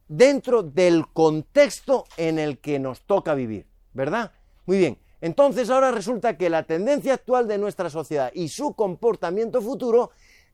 [0.08, 4.32] dentro del contexto en el que nos toca vivir, ¿verdad?
[4.66, 4.98] Muy bien.
[5.20, 10.10] Entonces ahora resulta que la tendencia actual de nuestra sociedad y su comportamiento futuro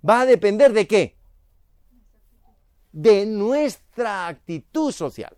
[0.09, 1.17] va a depender de qué?
[2.93, 5.36] De nuestra actitud social.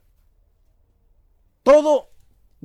[1.68, 2.09] Todo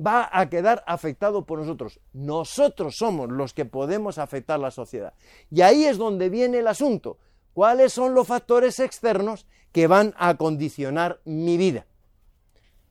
[0.00, 2.00] va a quedar afectado por nosotros.
[2.14, 5.12] Nosotros somos los que podemos afectar la sociedad.
[5.50, 7.18] Y ahí es donde viene el asunto.
[7.52, 11.84] ¿Cuáles son los factores externos que van a condicionar mi vida?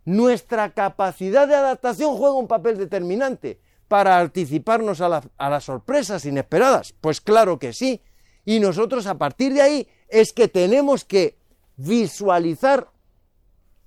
[0.05, 6.93] Nuestra capacidad de adaptación juega un papel determinante para anticiparnos a, a, las sorpresas inesperadas.
[7.01, 8.03] Pues claro que sí.
[8.45, 11.39] Y nosotros a partir de ahí es que tenemos que
[11.75, 12.91] visualizar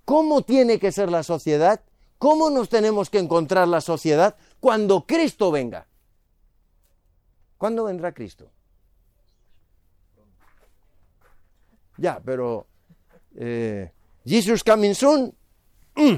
[0.04, 1.82] cómo tiene que ser la sociedad,
[2.18, 5.86] cómo nos tenemos que encontrar la sociedad cuando Cristo venga.
[7.58, 8.50] ¿Cuándo vendrá Cristo?
[11.96, 12.66] Ya, pero
[13.34, 13.92] eh,
[14.24, 15.34] Jesus coming soon.
[15.94, 16.16] Mm.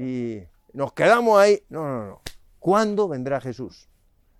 [0.00, 1.62] Y nos quedamos ahí.
[1.68, 2.22] No, no, no.
[2.58, 3.88] ¿Cuándo vendrá Jesús?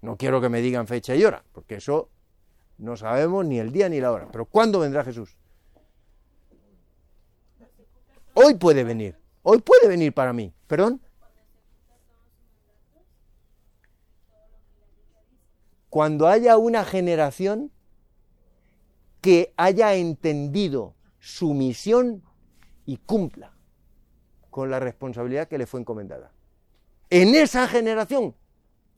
[0.01, 2.11] No quiero que me digan fecha y hora, porque eso
[2.79, 4.29] no sabemos ni el día ni la hora.
[4.31, 5.37] Pero ¿cuándo vendrá Jesús?
[8.35, 9.24] Hoy puede venir.
[9.47, 10.53] Hoy puede venir para mí.
[10.67, 11.01] ¿Perdón?
[15.91, 17.71] Cuando haya una generación
[19.21, 22.25] que haya entendido su misión
[22.87, 23.55] y cumpla
[24.51, 26.33] con la responsabilidad que le fue encomendada.
[27.11, 28.35] En esa generación,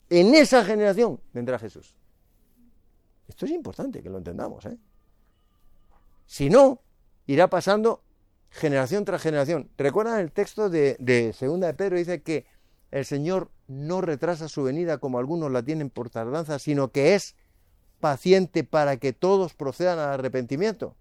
[0.09, 1.95] en esa generación vendrá Jesús.
[3.27, 4.65] Esto es importante que lo entendamos.
[4.65, 4.77] ¿eh?
[6.25, 6.81] Si no,
[7.25, 8.03] irá pasando
[8.49, 9.69] generación tras generación.
[9.77, 11.97] ¿Recuerdan el texto de, Segunda de Pedro?
[11.97, 12.45] Dice que
[12.91, 17.35] el Señor no retrasa su venida como algunos la tienen por tardanza, sino que es
[17.99, 20.95] paciente para que todos procedan al arrepentimiento.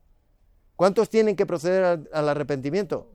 [0.74, 3.10] ¿Cuántos tienen que proceder al, al arrepentimiento?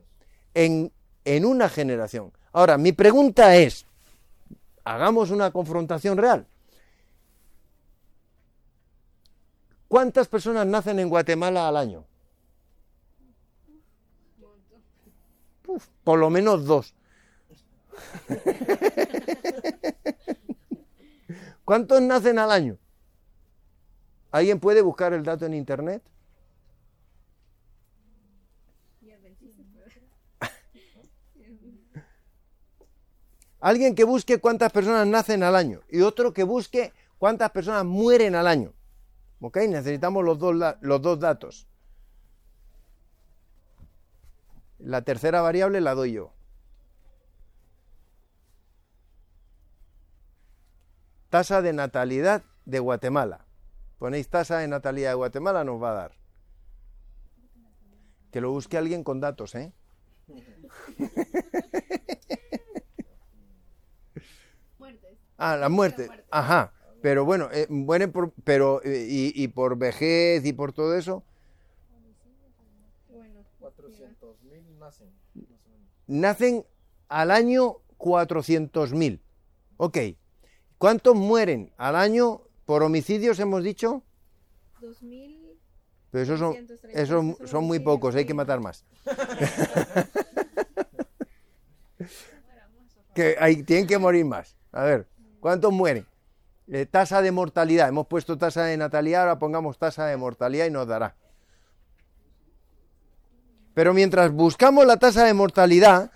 [0.54, 0.92] En,
[1.26, 2.32] en una generación.
[2.54, 3.86] Ahora, mi pregunta es,
[4.84, 6.48] hagamos una confrontación real.
[9.88, 12.06] ¿Cuántas personas nacen en Guatemala al año?
[16.04, 16.94] Por lo menos dos.
[21.66, 22.78] ¿Cuántos nacen al año?
[24.32, 26.02] ¿Alguien puede buscar el dato en internet?
[33.62, 38.34] Alguien que busque cuántas personas nacen al año y otro que busque cuántas personas mueren
[38.34, 38.74] al año.
[39.40, 39.58] ¿Ok?
[39.70, 41.68] Necesitamos los dos, los dos datos.
[44.84, 46.34] La tercera variable la doy yo.
[51.30, 53.46] Tasa de natalidad de Guatemala.
[54.00, 56.12] Ponéis tasa de natalidad de Guatemala, nos va a dar.
[58.32, 59.72] Que lo busque alguien con datos, ¿eh?
[64.80, 65.18] Muertes.
[65.38, 66.10] Ah, la muerte.
[66.32, 66.74] Ajá.
[67.02, 71.24] Pero bueno, eh, mueren por, pero, eh, y, y, por vejez y por todo eso.
[73.10, 74.64] Bueno, 400 mil
[76.08, 76.66] nacen.
[77.08, 79.22] al año 400.000.
[79.78, 79.98] Ok.
[80.78, 84.04] ¿Cuántos mueren al año por homicidios, hemos dicho?
[84.80, 85.60] 2000.
[86.10, 88.86] Pero esos son, 630, esos solo son muy pocos, hay que matar más.
[93.16, 94.58] que hay, tienen que morir más.
[94.72, 95.08] A ver,
[95.40, 96.06] ¿cuántos mueren?
[96.68, 97.88] Eh, tasa de mortalidad.
[97.88, 101.16] Hemos puesto tasa de natalidad, ahora pongamos tasa de mortalidad y nos dará.
[103.74, 106.12] Pero mientras buscamos la tasa de mortalidad,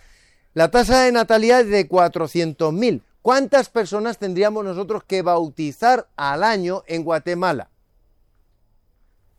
[0.53, 3.01] la tasa de natalidad es de 400.000.
[3.21, 7.69] ¿Cuántas personas tendríamos nosotros que bautizar al año en Guatemala?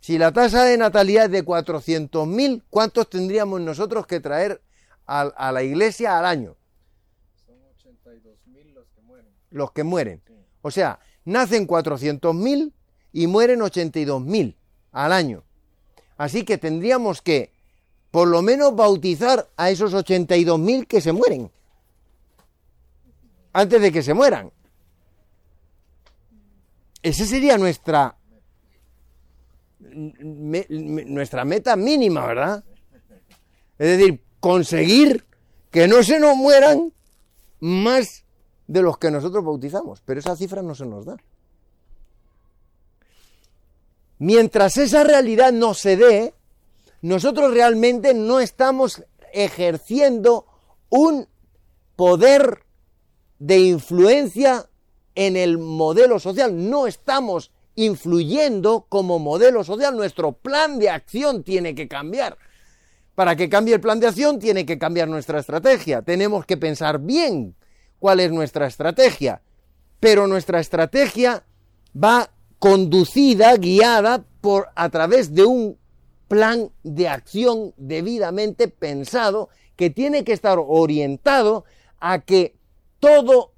[0.01, 4.61] Si la tasa de natalidad es de 400.000, ¿cuántos tendríamos nosotros que traer
[5.07, 6.57] a, a la iglesia al año?
[7.47, 9.33] Son 82 mil los que mueren.
[9.51, 10.23] Los que mueren.
[10.27, 10.35] Sí.
[10.63, 12.73] O sea, nacen 400.000
[13.13, 14.57] y mueren 82.000
[14.93, 15.43] al año.
[16.17, 17.56] Así que tendríamos que
[18.17, 21.51] por lo menos bautizar a esos 82.000 que se mueren.
[23.53, 24.51] Antes de que se mueran.
[27.03, 28.17] Esa sería nuestra
[29.79, 32.65] nuestra meta mínima, ¿verdad?
[33.79, 35.27] Es decir, conseguir
[35.71, 36.95] que no se nos mueran
[37.61, 38.25] más
[38.67, 41.19] de los que nosotros bautizamos, pero esa cifra no se nos da.
[44.19, 46.33] Mientras esa realidad no se dé,
[47.07, 50.45] nosotros realmente no estamos ejerciendo
[50.89, 51.29] un
[51.95, 52.65] poder
[53.39, 54.69] de influencia
[55.15, 56.69] en el modelo social.
[56.69, 59.97] No estamos influyendo como modelo social.
[59.97, 62.39] Nuestro plan de acción tiene que cambiar.
[63.15, 66.03] Para que cambie el plan de acción tiene que cambiar nuestra estrategia.
[66.03, 67.55] Tenemos que pensar bien
[68.01, 69.43] cuál es nuestra estrategia.
[70.01, 71.45] Pero nuestra estrategia
[71.95, 75.79] va conducida, guiada por a través de un
[76.29, 81.65] plan de acción debidamente pensado que tiene que estar orientado
[82.01, 82.57] a que
[82.99, 83.53] todo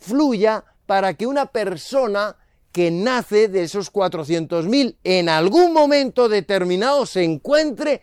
[0.00, 2.36] fluya para que una persona
[2.72, 8.02] que nace de esos 400.000 en algún momento determinado se encuentre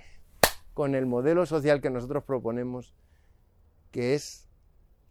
[0.74, 2.94] con el modelo social que nosotros proponemos,
[3.92, 4.48] que es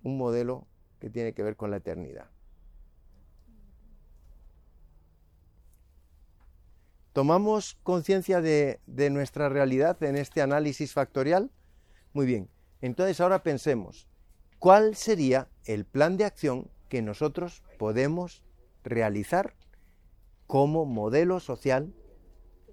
[0.02, 0.66] un modelo
[0.98, 2.30] que tiene que ver con la eternidad.
[7.12, 8.78] ¿Tomamos conciencia de,
[9.10, 11.50] nuestra realidad en este análisis factorial?
[12.12, 12.48] Muy bien,
[12.80, 14.06] entonces ahora pensemos,
[14.60, 18.44] ¿cuál sería el plan de acción que nosotros podemos
[18.84, 19.54] realizar
[20.46, 21.92] como modelo social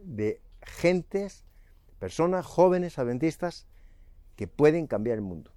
[0.02, 1.44] de gentes,
[2.00, 3.68] personas jóvenes adventistas
[4.36, 5.52] que pueden cambiar el mundo?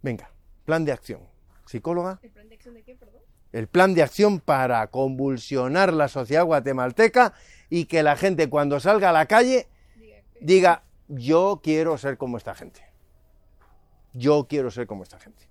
[0.00, 0.32] Venga,
[0.64, 1.22] plan de acción.
[1.66, 2.20] ¿Psicóloga?
[2.22, 3.22] ¿El plan de acción de qué, perdón?
[3.52, 7.34] El plan de acción para convulsionar la sociedad guatemalteca
[7.68, 9.68] y que la gente cuando salga a la calle
[10.40, 12.82] diga, yo quiero ser como esta gente.
[14.12, 15.48] Yo quiero ser como esta gente.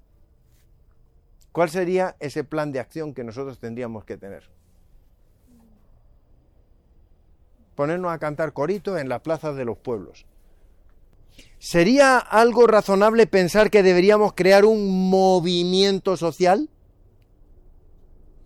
[1.52, 4.50] ¿Cuál sería ese plan de acción que nosotros tendríamos que tener?
[7.76, 10.26] Ponernos a cantar corito en las plazas de los pueblos.
[11.58, 16.70] ¿Sería algo razonable pensar que deberíamos crear un movimiento social?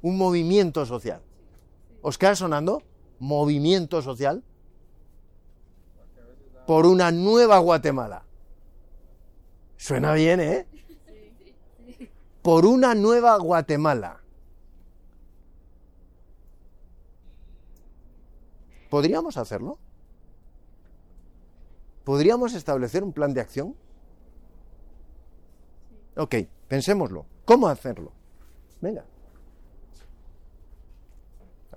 [0.03, 1.23] Un movimiento social.
[2.03, 2.83] ¿Os queda sonando?
[3.19, 4.43] Movimiento social
[6.67, 8.23] por una nueva Guatemala.
[9.77, 10.67] Suena bien, ¿eh?
[12.41, 14.21] Por una nueva Guatemala.
[18.89, 19.79] ¿Podríamos hacerlo?
[22.03, 23.75] ¿Podríamos establecer un plan de acción?
[26.15, 26.35] Ok,
[26.67, 27.25] pensémoslo.
[27.45, 28.11] ¿Cómo hacerlo?
[28.81, 29.05] Venga.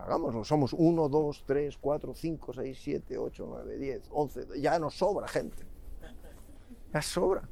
[0.07, 4.95] Hagámoslo, somos 1, 2, 3, 4, 5, 6, 7, 8, 9, 10, 11, ya nos
[4.95, 5.65] sobra gente.
[6.95, 7.49] Ya sobra.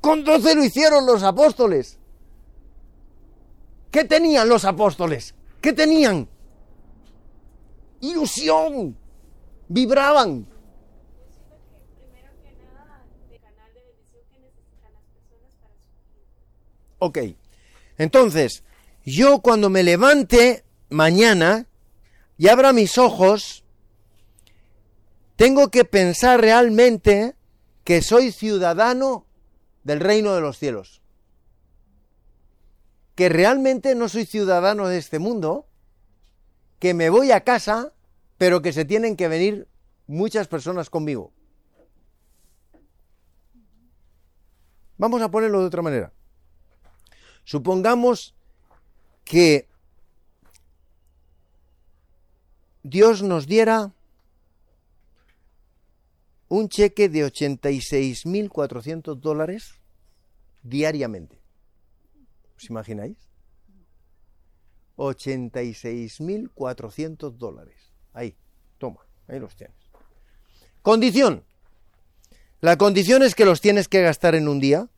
[0.00, 1.98] Con 12 lo hicieron los apóstoles.
[3.90, 5.34] ¿Qué tenían los apóstoles?
[5.60, 6.28] ¿Qué tenían?
[8.00, 8.96] Ilusión.
[9.66, 10.46] Vibraban.
[17.00, 17.18] Ok.
[17.98, 18.62] Entonces,
[19.04, 21.66] yo cuando me levante mañana
[22.38, 23.64] y abra mis ojos,
[25.36, 27.34] tengo que pensar realmente
[27.84, 29.26] que soy ciudadano
[29.84, 31.02] del reino de los cielos.
[33.14, 35.66] Que realmente no soy ciudadano de este mundo,
[36.78, 37.92] que me voy a casa,
[38.38, 39.68] pero que se tienen que venir
[40.06, 41.32] muchas personas conmigo.
[44.98, 46.12] Vamos a ponerlo de otra manera.
[47.44, 48.34] Supongamos
[49.24, 49.68] que
[52.88, 53.92] Dios nos diera
[56.46, 59.80] un cheque de 86.400 dólares
[60.62, 61.40] diariamente.
[62.56, 63.16] ¿Os imagináis?
[64.96, 67.92] 86.400 dólares.
[68.12, 68.36] Ahí,
[68.78, 69.74] toma, ahí los tienes.
[70.80, 71.42] Condición.
[72.60, 74.88] La condición es que los tienes que gastar en un día.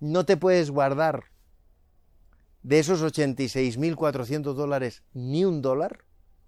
[0.00, 1.33] No te puedes guardar
[2.64, 6.00] de esos 86.400 dólares ni un dólar.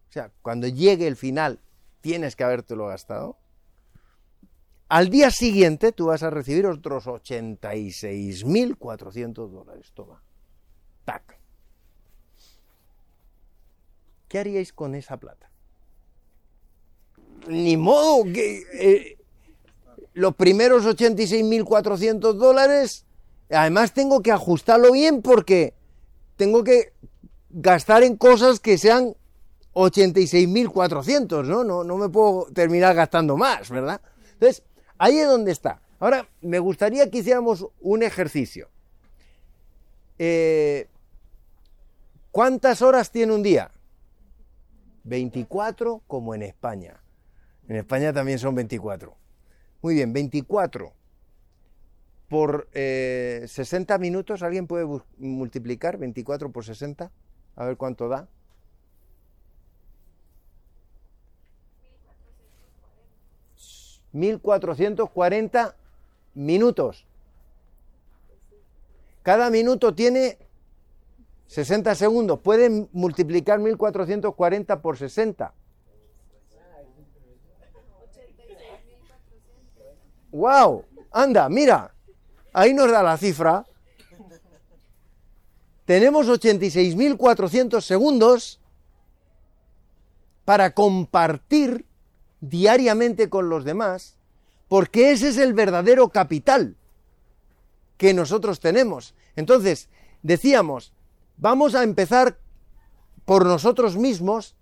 [0.08, 1.60] O sea, cuando llegue el final
[2.00, 3.36] tienes que habértelo gastado.
[4.88, 9.92] Al día siguiente tú vas a recibir otros 86.400 dólares.
[9.94, 10.22] Toma.
[11.04, 11.38] Tac.
[14.28, 15.50] ¿Qué haríais con esa plata?
[17.46, 19.18] Ni modo que eh,
[20.14, 23.04] los primeros 86.400 dólares,
[23.50, 25.75] además tengo que ajustarlo bien porque
[26.36, 26.92] tengo que
[27.50, 29.14] gastar en cosas que sean
[29.74, 31.64] 86.400, ¿no?
[31.64, 31.84] ¿no?
[31.84, 34.00] No me puedo terminar gastando más, ¿verdad?
[34.32, 34.62] Entonces,
[34.98, 35.80] ahí es donde está.
[35.98, 38.68] Ahora, me gustaría que hiciéramos un ejercicio.
[40.18, 40.88] Eh,
[42.30, 43.70] ¿Cuántas horas tiene un día?
[45.04, 47.00] 24 como en España.
[47.68, 49.14] En España también son 24.
[49.82, 50.92] Muy bien, 24
[52.28, 54.86] por eh, 60 minutos, ¿alguien puede
[55.18, 57.10] multiplicar 24 por 60?
[57.56, 58.28] A ver cuánto da.
[64.12, 65.76] 1440
[66.34, 67.06] minutos.
[69.22, 70.38] Cada minuto tiene
[71.48, 72.40] 60 segundos.
[72.40, 75.52] Pueden multiplicar 1440 por 60.
[80.32, 80.84] ¡Wow!
[81.10, 81.95] Anda, mira.
[82.56, 83.66] Ahí nos da la cifra.
[85.84, 88.60] Tenemos 86.400 segundos
[90.46, 91.84] para compartir
[92.40, 94.16] diariamente con los demás,
[94.68, 96.78] porque ese es el verdadero capital
[97.98, 99.14] que nosotros tenemos.
[99.36, 99.90] Entonces,
[100.22, 100.94] decíamos,
[101.36, 102.38] vamos a empezar
[103.26, 104.56] por nosotros mismos,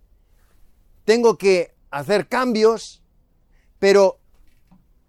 [1.04, 3.04] tengo que hacer cambios,
[3.78, 4.18] pero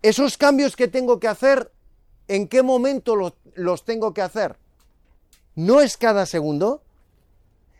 [0.03, 1.71] esos cambios que tengo que hacer,
[2.27, 4.57] ¿en qué momento los, tengo que hacer?
[5.55, 6.81] ¿No es cada segundo?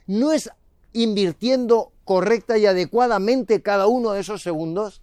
[0.08, 0.50] ¿No es
[0.94, 5.02] invirtiendo correcta y adecuadamente cada uno de esos segundos?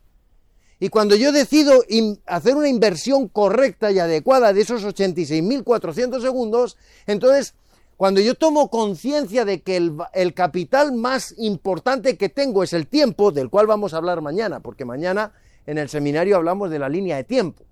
[0.81, 1.85] Y cuando yo decido
[2.27, 6.77] hacer una inversión correcta y adecuada de esos 86.400 segundos,
[7.07, 7.55] entonces,
[7.97, 13.31] cuando yo tomo conciencia de que el, capital más importante que tengo es el tiempo,
[13.31, 15.33] del cual vamos a hablar mañana, porque mañana
[15.67, 17.65] en el seminario hablamos de la línea de tiempo.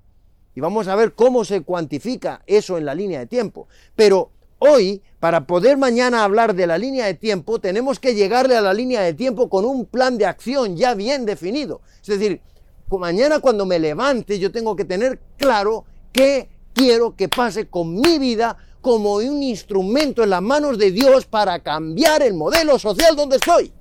[0.61, 3.67] Y vamos a ver cómo se cuantifica eso en la línea de tiempo.
[3.97, 8.61] Pero hoy, para poder mañana hablar de la línea de tiempo, tenemos que llegarle a
[8.61, 11.81] la línea de tiempo con un plan de acción ya bien definido.
[12.03, 12.43] Es decir,
[12.91, 18.19] mañana cuando me levante yo tengo que tener claro qué quiero que pase con mi
[18.19, 23.37] vida como un instrumento en las manos de Dios para cambiar el modelo social donde
[23.37, 23.73] estoy.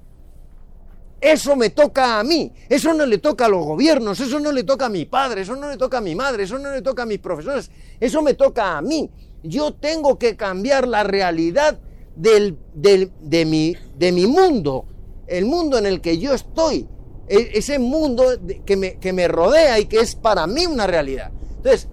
[1.21, 4.63] Eso me toca a mí, eso no le toca a los gobiernos, eso no le
[4.63, 7.03] toca a mi padre, eso no le toca a mi madre, eso no le toca
[7.03, 9.09] a mis profesores, eso me toca a mí.
[9.43, 11.77] Yo tengo que cambiar la realidad
[12.15, 14.85] del, de, mi, de mi mundo,
[15.27, 16.87] el mundo en el que yo estoy,
[17.27, 18.23] e, ese mundo
[18.65, 21.31] que me, que me rodea y que es para mí una realidad.
[21.57, 21.89] Entonces,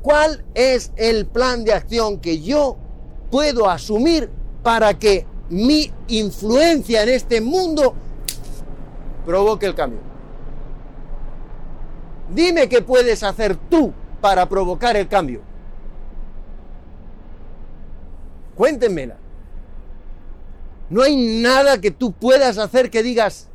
[0.00, 2.78] ¿cuál es el plan de acción que yo
[3.30, 4.30] puedo asumir
[4.62, 7.94] para que mi influencia en este mundo
[9.24, 10.00] provoque el cambio?
[12.30, 15.42] Dime qué puedes hacer tú para provocar el cambio.
[18.54, 19.18] Cuéntenmela.
[20.88, 23.50] No hay nada que tú puedas hacer que digas,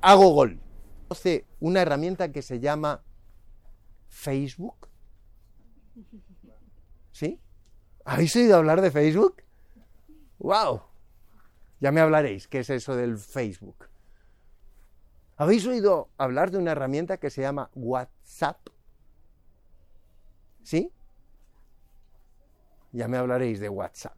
[0.00, 0.60] hago gol.
[1.08, 3.02] Hace una herramienta que se llama
[4.08, 4.88] Facebook.
[7.12, 7.40] ¿Sí?
[8.04, 9.42] ¿Habéis oído hablar de Facebook?
[10.38, 10.87] ¡Wow!
[11.80, 13.88] Ya me hablaréis, ¿qué es eso del Facebook?
[15.36, 18.58] ¿Habéis oído hablar de una herramienta que se llama WhatsApp?
[20.64, 20.90] ¿Sí?
[22.90, 24.16] Ya me hablaréis de WhatsApp.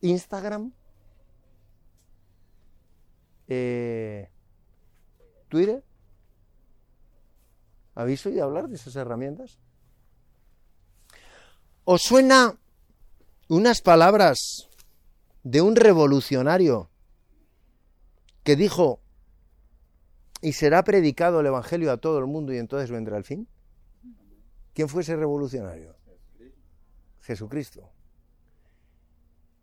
[0.00, 0.72] Instagram.
[3.48, 4.30] Eh,
[5.48, 5.84] Twitter.
[7.94, 9.58] ¿Habéis oído hablar de esas herramientas?
[11.84, 12.56] ¿Os suena
[13.48, 14.69] unas palabras
[15.42, 16.90] de un revolucionario
[18.44, 19.00] que dijo,
[20.42, 23.46] y será predicado el Evangelio a todo el mundo y entonces vendrá el fin?
[24.74, 25.96] ¿Quién fue ese revolucionario?
[27.20, 27.90] Jesucristo.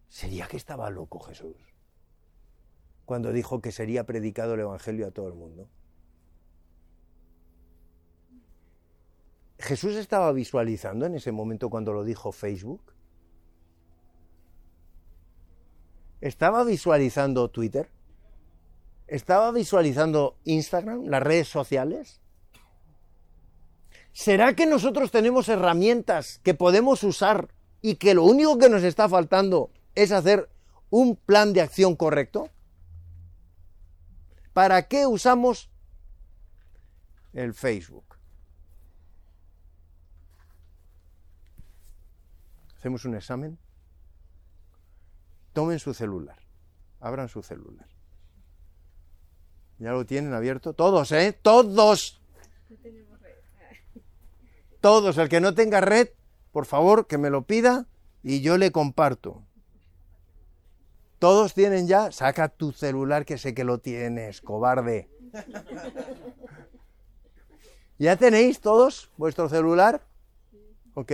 [0.10, 1.56] ¿Sería que estaba loco Jesús?
[3.06, 5.70] Cuando dijo que sería predicado el Evangelio a todo el mundo.
[9.60, 12.94] Jesús estaba visualizando en ese momento cuando lo dijo Facebook.
[16.22, 17.90] ¿Estaba visualizando Twitter?
[19.08, 22.22] ¿Estaba visualizando Instagram, las redes sociales?
[24.12, 27.50] ¿Será que nosotros tenemos herramientas que podemos usar
[27.82, 30.50] y que lo único que nos está faltando es hacer
[30.90, 32.50] un plan de acción correcto?
[34.54, 35.70] ¿Para qué usamos
[37.34, 38.18] el Facebook?
[42.76, 43.60] Hacemos un examen
[45.58, 46.38] tomen su celular,
[47.00, 47.88] abran su celular.
[49.80, 50.74] ¿Ya lo tienen abierto?
[50.74, 51.34] Todos, ¿eh?
[51.34, 52.22] Todos.
[54.82, 55.18] Todos.
[55.18, 56.10] El que no tenga red,
[56.52, 57.88] por favor, que me lo pida
[58.22, 59.48] y yo le comparto.
[61.18, 65.10] Todos tienen ya, saca tu celular que sé que lo tienes, cobarde.
[67.98, 70.06] ¿Ya tenéis todos vuestro celular?
[70.94, 71.14] Ok.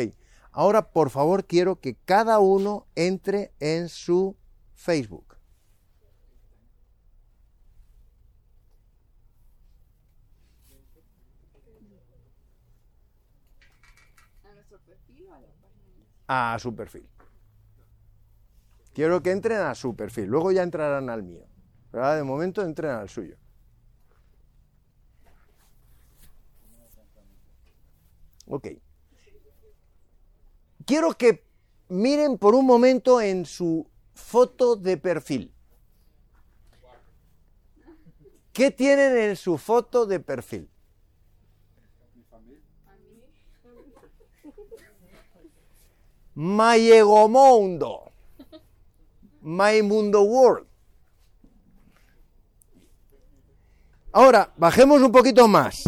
[0.54, 4.38] Ahora, por favor, quiero que cada uno entre en su
[4.76, 5.36] Facebook.
[16.28, 17.08] A su perfil.
[18.94, 21.46] Quiero que entren a su perfil, luego ya entrarán al mío.
[21.90, 23.38] Pero ahora de momento entren al suyo.
[28.46, 28.68] Ok.
[30.86, 31.46] Quiero que
[31.90, 35.54] miren por un momento en su foto de perfil.
[38.52, 40.70] ¿Qué tienen en su foto de perfil?
[46.36, 48.12] Maiegomondo.
[49.42, 50.68] My Mundo World.
[54.12, 55.84] Ahora, bajemos un poquito más.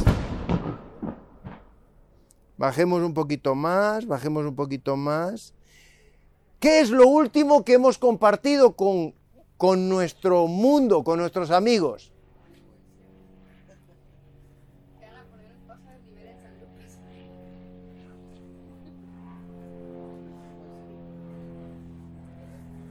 [2.58, 5.54] Bajemos un poquito más, bajemos un poquito más.
[6.60, 9.14] ¿Qué es lo último que hemos compartido con,
[9.58, 12.12] con nuestro mundo, con nuestros amigos?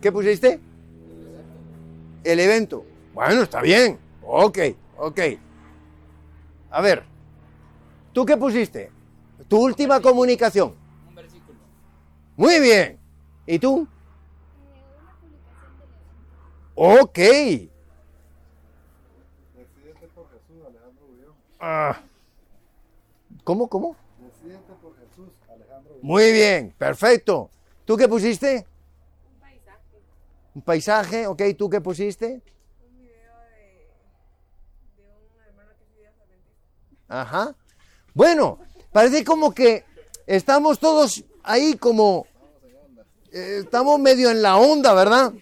[0.00, 0.60] ¿Qué pusiste?
[2.22, 2.84] El evento.
[3.14, 3.98] Bueno, está bien.
[4.22, 4.58] Ok,
[4.98, 5.20] ok.
[6.70, 7.04] A ver,
[8.12, 8.93] ¿tú qué pusiste?
[9.49, 10.74] Tu última comunicación.
[11.09, 11.59] Un versículo.
[12.36, 12.99] Muy bien.
[13.47, 13.86] ¿Y tú?
[16.74, 17.18] Ok.
[17.18, 17.70] Decidete
[20.14, 21.34] por Jesús, Alejandro Bullón.
[21.61, 22.01] Ah.
[23.45, 23.97] ¿Cómo, cómo?
[24.82, 25.99] Por Jesús, Alejandro.
[26.03, 27.51] Muy bien, perfecto.
[27.84, 28.66] ¿Tú qué pusiste?
[29.34, 30.03] Un paisaje.
[30.55, 31.42] Un paisaje, ok.
[31.57, 32.42] ¿Tú qué pusiste?
[32.88, 33.90] Un video de,
[34.97, 37.20] de un hermano que adventista.
[37.20, 37.55] Ajá.
[38.14, 38.59] Bueno,
[38.95, 39.84] parece como que
[40.24, 42.26] estamos todos ahí como...
[43.32, 45.34] eh, estamos medio en la onda, ¿verdad?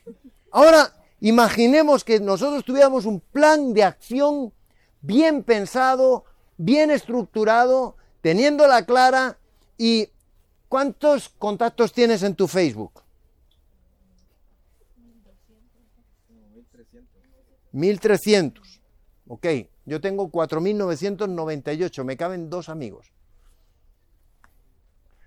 [0.51, 4.55] Ahora, imaginemos que nosotros tuviéramos un plan de acción
[5.03, 6.25] bien pensado,
[6.57, 9.37] bien estructurado, teniéndola clara
[9.77, 10.09] y...
[10.69, 13.03] ¿Cuántos contactos tienes en tu Facebook?
[16.27, 17.23] Como 1300.
[17.73, 18.81] 1300.
[19.29, 19.47] Ok,
[19.85, 23.13] yo tengo 4998, me caben dos amigos.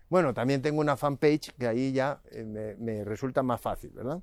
[0.09, 4.21] Bueno, también tengo una fanpage que ahí ya eh, me, me resulta más fácil, ¿verdad?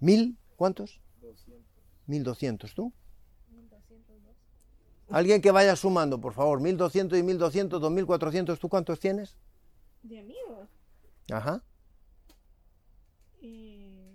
[0.00, 0.36] ¿Mil?
[0.56, 1.00] ¿Cuántos?
[1.20, 1.62] 200.
[2.06, 2.92] 1200, ¿tú?
[3.50, 4.34] 1202.
[5.10, 6.60] Alguien que vaya sumando, por favor.
[6.60, 9.36] 1200 y 1200, 2400, ¿tú cuántos tienes?
[10.02, 10.68] De amigos.
[11.30, 11.62] Ajá.
[13.40, 14.12] Eh,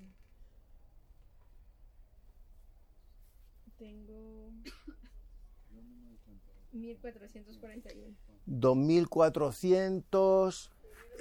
[3.78, 4.52] tengo
[6.74, 8.27] 1441.
[8.48, 10.72] 2400,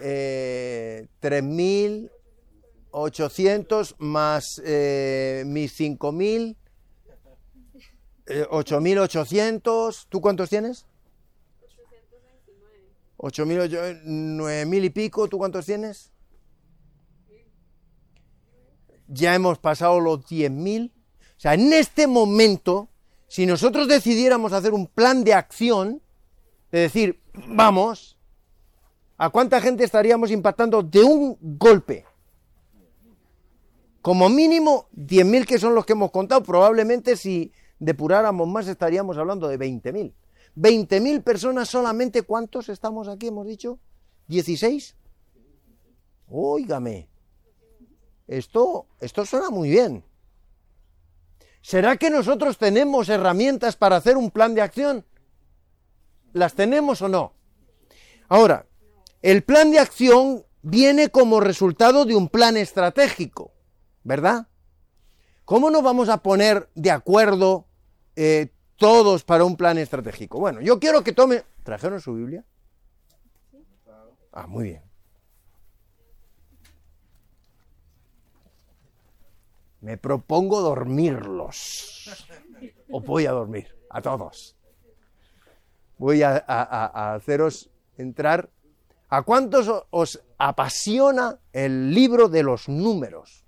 [0.00, 6.56] eh, 3800 más eh, mis 5000,
[8.26, 10.06] eh, 8800.
[10.08, 10.86] ¿Tú cuántos tienes?
[13.18, 15.28] 8000, 9000 y pico.
[15.28, 16.12] ¿Tú cuántos tienes?
[19.08, 20.90] Ya hemos pasado los 10.000.
[20.90, 22.88] O sea, en este momento,
[23.28, 26.02] si nosotros decidiéramos hacer un plan de acción,
[26.76, 28.18] de decir, vamos,
[29.16, 32.04] ¿a cuánta gente estaríamos impactando de un golpe?
[34.02, 39.48] Como mínimo 10.000 que son los que hemos contado, probablemente si depuráramos más estaríamos hablando
[39.48, 40.12] de 20.000.
[40.54, 43.28] 20.000 personas solamente, ¿cuántos estamos aquí?
[43.28, 43.78] Hemos dicho,
[44.28, 44.94] 16.
[46.28, 47.08] Óigame,
[48.28, 50.04] esto, esto suena muy bien.
[51.62, 55.06] ¿Será que nosotros tenemos herramientas para hacer un plan de acción?
[56.36, 57.32] ¿Las tenemos o no?
[58.28, 58.66] Ahora,
[59.22, 63.54] el plan de acción viene como resultado de un plan estratégico,
[64.04, 64.46] ¿verdad?
[65.46, 67.66] ¿Cómo nos vamos a poner de acuerdo
[68.16, 70.38] eh, todos para un plan estratégico?
[70.38, 71.42] Bueno, yo quiero que tome...
[71.62, 72.44] ¿Trajeron su Biblia?
[74.30, 74.82] Ah, muy bien.
[79.80, 82.10] Me propongo dormirlos.
[82.90, 84.55] Os voy a dormir, a todos.
[85.98, 86.36] Voy a,
[87.14, 88.50] haceros entrar.
[89.08, 93.44] ¿A cuántos os apasiona el libro de los números?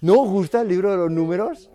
[0.00, 1.70] ¿No os gusta el libro de los números?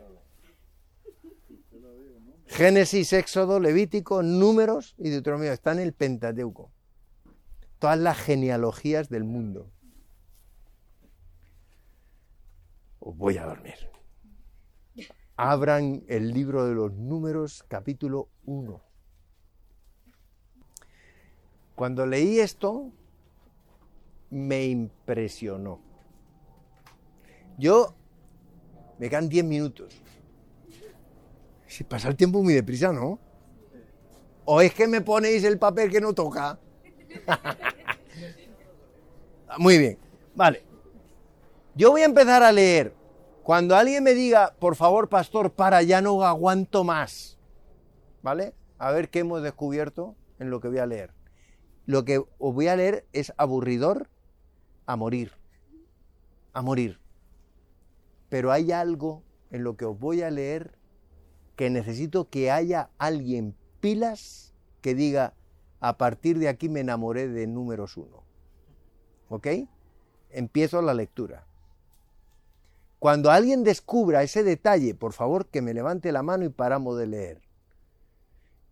[2.46, 6.72] Génesis, Éxodo, Levítico, Números y Deuteronomio están en el Pentateuco.
[7.78, 9.72] Todas las genealogías del mundo.
[13.00, 13.76] Os voy a dormir.
[15.42, 18.82] Abran el libro de los números, capítulo 1.
[21.76, 22.92] Cuando leí esto,
[24.30, 25.80] me impresionó.
[27.58, 27.96] Yo,
[28.98, 30.02] me quedan 10 minutos.
[31.68, 33.18] Si pasa el tiempo muy deprisa, ¿no?
[34.44, 36.60] ¿O es que me ponéis el papel que no toca?
[39.58, 39.98] muy bien,
[40.36, 40.64] vale.
[41.76, 42.99] Yo voy a empezar a leer.
[43.50, 47.40] Cuando alguien me diga, por favor, pastor, para, ya no aguanto más.
[48.22, 48.54] ¿Vale?
[48.78, 51.16] A ver qué hemos descubierto en lo que voy a leer.
[51.88, 54.08] Lo que os voy a leer es aburridor
[54.86, 55.32] a morir.
[56.54, 57.00] A morir.
[58.30, 60.78] Pero hay algo en lo que os voy a leer
[61.56, 65.34] que necesito que haya alguien pilas que diga,
[65.80, 68.24] a partir de aquí me enamoré de números uno.
[69.28, 69.48] ¿Ok?
[70.30, 71.49] Empiezo la lectura.
[73.00, 77.08] Cuando alguien descubra ese detalle, por favor que me levante la mano y paramos de
[77.08, 77.42] leer.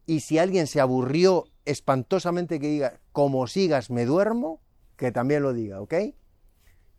[0.05, 4.61] Y si alguien se aburrió espantosamente que diga, como sigas me duermo,
[4.97, 5.93] que también lo diga, ¿ok?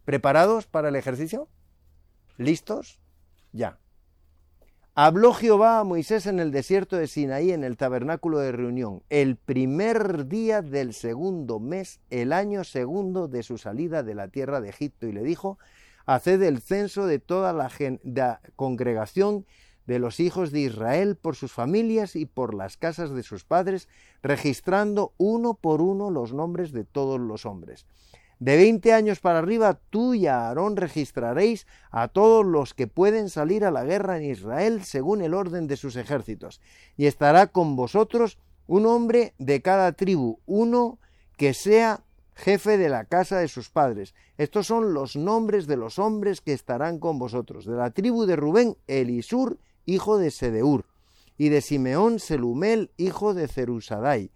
[0.05, 1.49] ¿Preparados para el ejercicio?
[2.39, 2.99] ¿Listos?
[3.53, 3.79] Ya.
[4.95, 9.37] Habló Jehová a Moisés en el desierto de Sinaí, en el tabernáculo de reunión, el
[9.37, 14.71] primer día del segundo mes, el año segundo de su salida de la tierra de
[14.71, 15.59] Egipto, y le dijo,
[16.09, 17.71] haced el censo de toda la,
[18.03, 19.45] la congregación
[19.87, 23.89] de los hijos de Israel por sus familias y por las casas de sus padres,
[24.23, 27.85] registrando uno por uno los nombres de todos los hombres.
[28.39, 33.67] De veinte años para arriba, tú y Aarón registraréis a todos los que pueden salir
[33.67, 36.63] a la guerra en Israel según el orden de sus ejércitos,
[36.97, 40.99] y estará con vosotros un hombre de cada tribu, uno
[41.37, 42.03] que sea
[42.39, 44.15] jefe de la casa de sus padres.
[44.39, 47.67] Estos son los nombres de los hombres que estarán con vosotros.
[47.67, 50.87] De la tribu de Rubén, Elisur, hijo de Sedeur,
[51.37, 54.31] y de Simeón, Selumel, hijo de Cerusadai.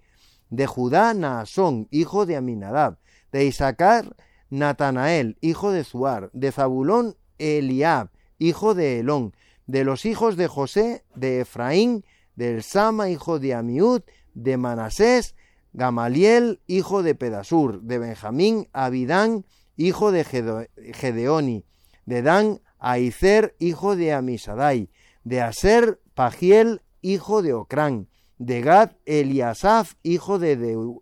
[0.50, 2.98] De Judá, Naasón, hijo de Aminadab
[3.32, 4.14] de Isaacar,
[4.50, 9.34] Natanael, hijo de Zuar, de Zabulón, Eliab, hijo de Elón,
[9.66, 12.04] de los hijos de José, de Efraín,
[12.36, 14.02] del Sama, hijo de Amiud,
[14.34, 15.34] de Manasés,
[15.72, 19.46] Gamaliel, hijo de Pedasur, de Benjamín, Abidán,
[19.76, 21.64] hijo de Gedeoni,
[22.06, 24.90] de Dan, Aicer, hijo de Amisadai,
[25.24, 28.08] de Aser, Pagiel, hijo de Ocrán,
[28.38, 30.56] de Gad, Eliasaf, hijo de,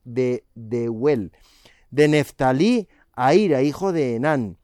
[0.04, 1.32] de, Deuel,
[1.90, 4.58] de Neftalí, Aira, hijo de Enán.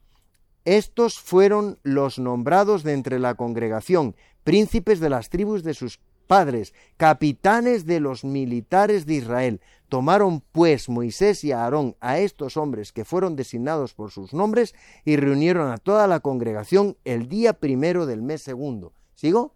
[0.64, 6.74] Estos fueron los nombrados de entre la congregación, príncipes de las tribus de sus padres,
[6.96, 9.60] capitanes de los militares de Israel.
[9.88, 14.74] Tomaron pues Moisés y Aarón a estos hombres que fueron designados por sus nombres
[15.04, 18.92] y reunieron a toda la congregación el día primero del mes segundo.
[19.14, 19.54] ¿Sigo?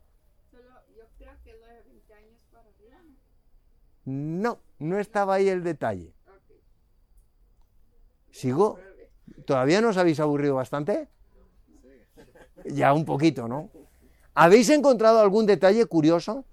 [4.05, 6.13] No, no estaba ahí el detalle.
[8.31, 8.79] ¿Sigo?
[9.45, 11.09] ¿Todavía no os habéis aburrido bastante?
[12.65, 13.71] Ya un poquito, ¿no?
[14.35, 16.45] ¿Habéis encontrado algún detalle curioso?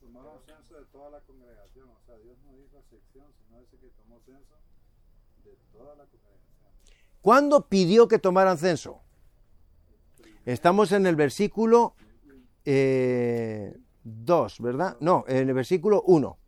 [0.00, 3.88] Tomaron censo de toda la congregación, o sea, Dios no hizo sección, sino dice que
[3.90, 4.56] tomó censo
[5.44, 6.70] de toda la congregación.
[7.26, 9.00] ¿Cuándo pidió que tomaran censo?
[10.44, 12.06] Estamos en el versículo 2,
[12.66, 13.74] eh,
[14.60, 14.96] ¿verdad?
[15.00, 16.38] No, en el versículo 1.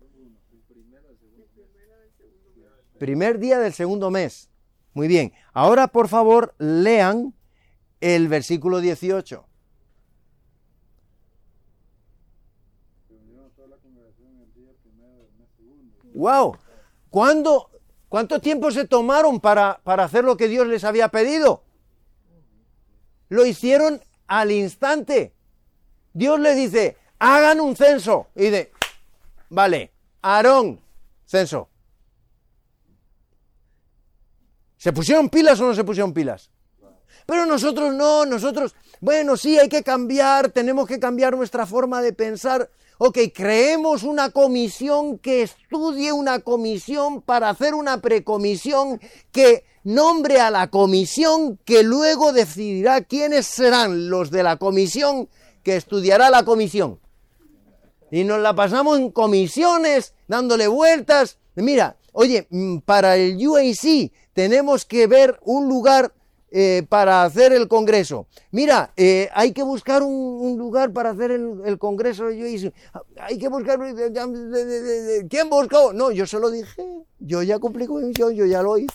[2.97, 4.51] Primer día del segundo mes.
[4.95, 5.33] Muy bien.
[5.53, 7.35] Ahora, por favor, lean
[8.01, 9.45] el versículo 18.
[16.15, 16.57] ¡Wow!
[17.11, 17.69] ¿Cuándo,
[18.09, 21.63] ¿Cuánto tiempo se tomaron para, para hacer lo que Dios les había pedido?
[23.29, 25.35] Lo hicieron al instante.
[26.15, 28.29] Dios les dice, hagan un censo.
[28.35, 28.73] Y de,
[29.51, 29.93] vale,
[30.23, 30.81] Aarón,
[31.27, 31.69] censo.
[34.79, 36.51] ¿Se pusieron pilas o no se pusieron pilas?
[37.27, 42.13] Pero nosotros no, nosotros, bueno, sí, hay que cambiar, tenemos que cambiar nuestra forma de
[42.13, 42.71] pensar.
[42.99, 50.51] Ok, creemos una comisión que estudie una comisión para hacer una precomisión que nombre a
[50.51, 55.29] la comisión que luego decidirá quiénes serán los de la comisión
[55.63, 56.99] que estudiará la comisión.
[58.11, 61.39] Y nos la pasamos en comisiones, dándole vueltas.
[61.55, 66.13] Mira, oye, mm, para el UAC tenemos que ver un lugar
[66.51, 68.27] eh, para hacer el congreso.
[68.53, 72.31] Mira, eh, hay que buscar un, lugar para hacer el, congreso.
[72.31, 72.73] Yo hice,
[73.21, 73.79] hay que buscar.
[75.29, 75.93] ¿Quién buscó?
[75.93, 76.83] No, yo se lo dije.
[77.19, 78.95] Yo ya cumplí con mi misión, yo ya lo hice.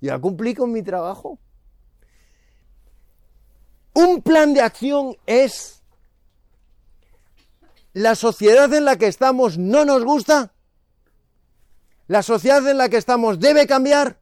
[0.00, 1.38] Ya cumplí con mi trabajo.
[3.94, 5.82] Un plan de acción es
[7.92, 10.52] la sociedad en la que estamos no nos gusta
[12.08, 14.18] la sociedad en la que estamos debe cambiar,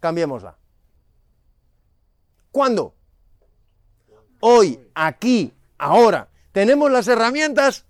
[0.00, 0.56] cambiémosla.
[2.50, 2.94] ¿Cuándo?
[4.40, 6.28] Hoy, aquí, ahora.
[6.52, 7.84] Tenemos las herramientas.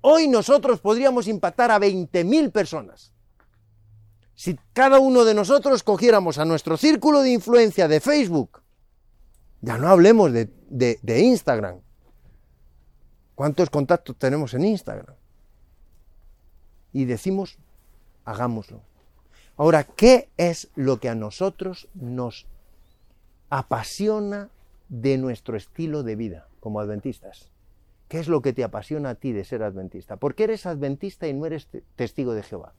[0.00, 3.12] Hoy nosotros podríamos impactar a 20.000 personas.
[4.34, 8.62] Si cada uno de nosotros cogiéramos a nuestro círculo de influencia de Facebook
[9.60, 11.80] Ya no hablemos de, de- de Instagram.
[13.34, 15.16] ¿Cuántos contactos tenemos en Instagram?
[16.92, 17.58] Y decimos,
[18.24, 18.80] hagámoslo.
[19.56, 22.46] Ahora, ¿qué es lo que a nosotros nos
[23.50, 24.50] apasiona
[24.88, 27.50] de nuestro estilo de vida como adventistas?
[28.08, 30.16] ¿Qué es lo que te apasiona a ti de ser adventista?
[30.16, 32.72] ¿Por qué eres adventista y no eres te- testigo de Jehová?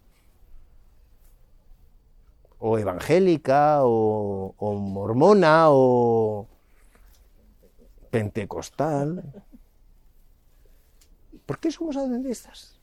[2.58, 6.48] O evangélica, o, o mormona, o
[8.10, 9.24] pentecostal.
[11.46, 12.79] ¿Por qué somos adventistas?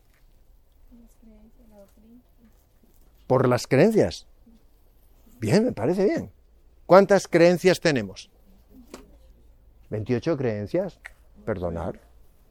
[3.27, 4.27] Por las creencias.
[5.41, 6.33] Bien, me parece bien.
[6.87, 8.31] ¿Cuántas creencias tenemos?
[9.91, 10.99] 28 creencias.
[11.45, 12.01] Perdonar.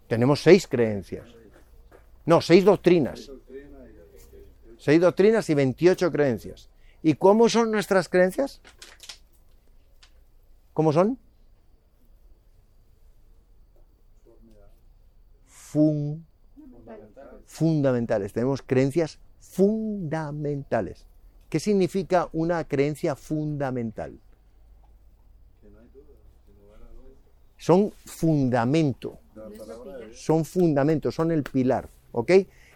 [0.07, 1.27] Tenemos seis creencias.
[2.25, 3.31] No, seis doctrinas.
[4.77, 6.69] Seis doctrinas y 28 creencias.
[7.01, 8.61] ¿Y cómo son nuestras creencias?
[10.73, 11.17] ¿Cómo son?
[15.47, 16.25] Fun-
[17.45, 18.33] fundamentales.
[18.33, 19.19] Tenemos creencias
[19.55, 21.05] fundamentales.
[21.49, 24.19] ¿Qué significa una creencia fundamental?
[27.57, 29.17] Son fundamento.
[30.13, 31.87] Son fundamentos, son el pilar.
[32.11, 32.31] ¿Ok?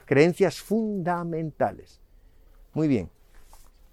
[0.05, 1.99] Creencias fundamentales.
[2.73, 3.09] Muy bien.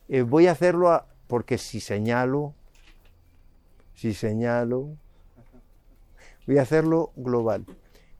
[0.08, 2.54] Eh, voy a hacerlo a- porque si señalo,
[3.94, 4.90] si señalo,
[6.46, 7.64] voy a hacerlo global.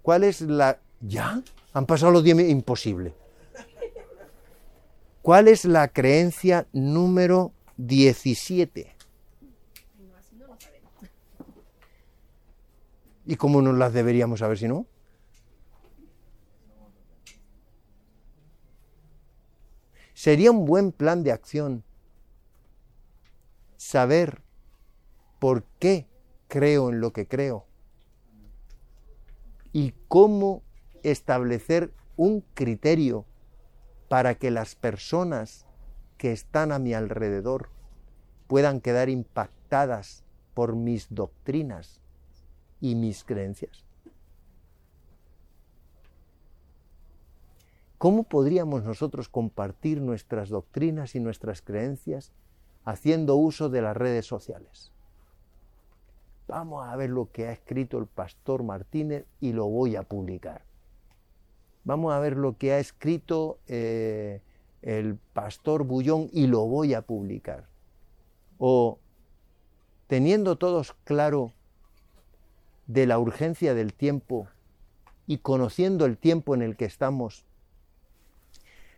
[0.02, 0.78] ¿Cuál es la...
[1.00, 1.40] ¿Ya?
[1.72, 2.52] Han pasado los 10 minutos.
[2.52, 3.14] Imposible.
[5.27, 8.97] ¿Cuál es la creencia número 17?
[13.24, 14.87] ¿Y cómo nos las deberíamos saber si no?
[20.14, 21.83] Sería un buen plan de acción
[23.77, 24.43] saber
[25.41, 26.07] por qué
[26.47, 27.66] creo en lo que creo
[29.72, 30.62] y cómo
[31.03, 33.27] establecer un criterio
[34.09, 35.66] para que las personas
[36.18, 37.70] que están a mi alrededor
[38.46, 42.00] puedan quedar impactadas por mis doctrinas
[42.80, 43.84] y mis creencias.
[47.98, 52.30] ¿Cómo podríamos nosotros compartir nuestras doctrinas y nuestras creencias
[52.84, 54.92] haciendo uso de las redes sociales?
[56.46, 60.62] Vamos a ver lo que ha escrito el pastor Martínez y lo voy a publicar.
[61.87, 64.41] Vamos a ver lo que ha escrito eh,
[64.82, 67.64] el pastor Bullón y lo voy a publicar.
[68.59, 68.99] O
[70.09, 71.53] teniendo todos claro
[72.89, 74.49] de la urgencia del tiempo
[75.28, 77.45] y conociendo el tiempo en el que estamos,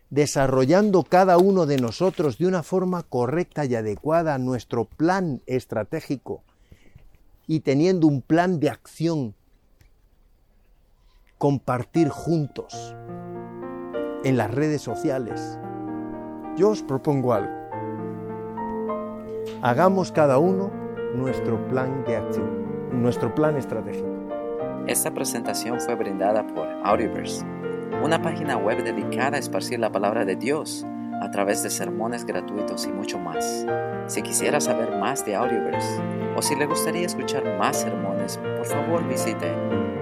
[0.09, 6.41] desarrollando cada uno de nosotros de una forma correcta y adecuada nuestro plan estratégico
[7.45, 9.35] y teniendo un plan de acción,
[11.39, 12.93] compartir juntos
[14.25, 15.57] en las redes sociales.
[16.57, 17.53] Yo os propongo algo.
[19.61, 20.69] Hagamos cada uno
[21.15, 24.09] nuestro plan de acción, nuestro plan estratégico.
[24.85, 27.45] Esta presentación fue brindada por Audioverse,
[28.03, 30.85] una página web dedicada a esparcir la palabra de Dios
[31.21, 33.65] a través de sermones gratuitos y mucho más.
[34.07, 36.01] Si quisiera saber más de Audioverse
[36.35, 39.47] o si le gustaría escuchar más sermones, por favor visite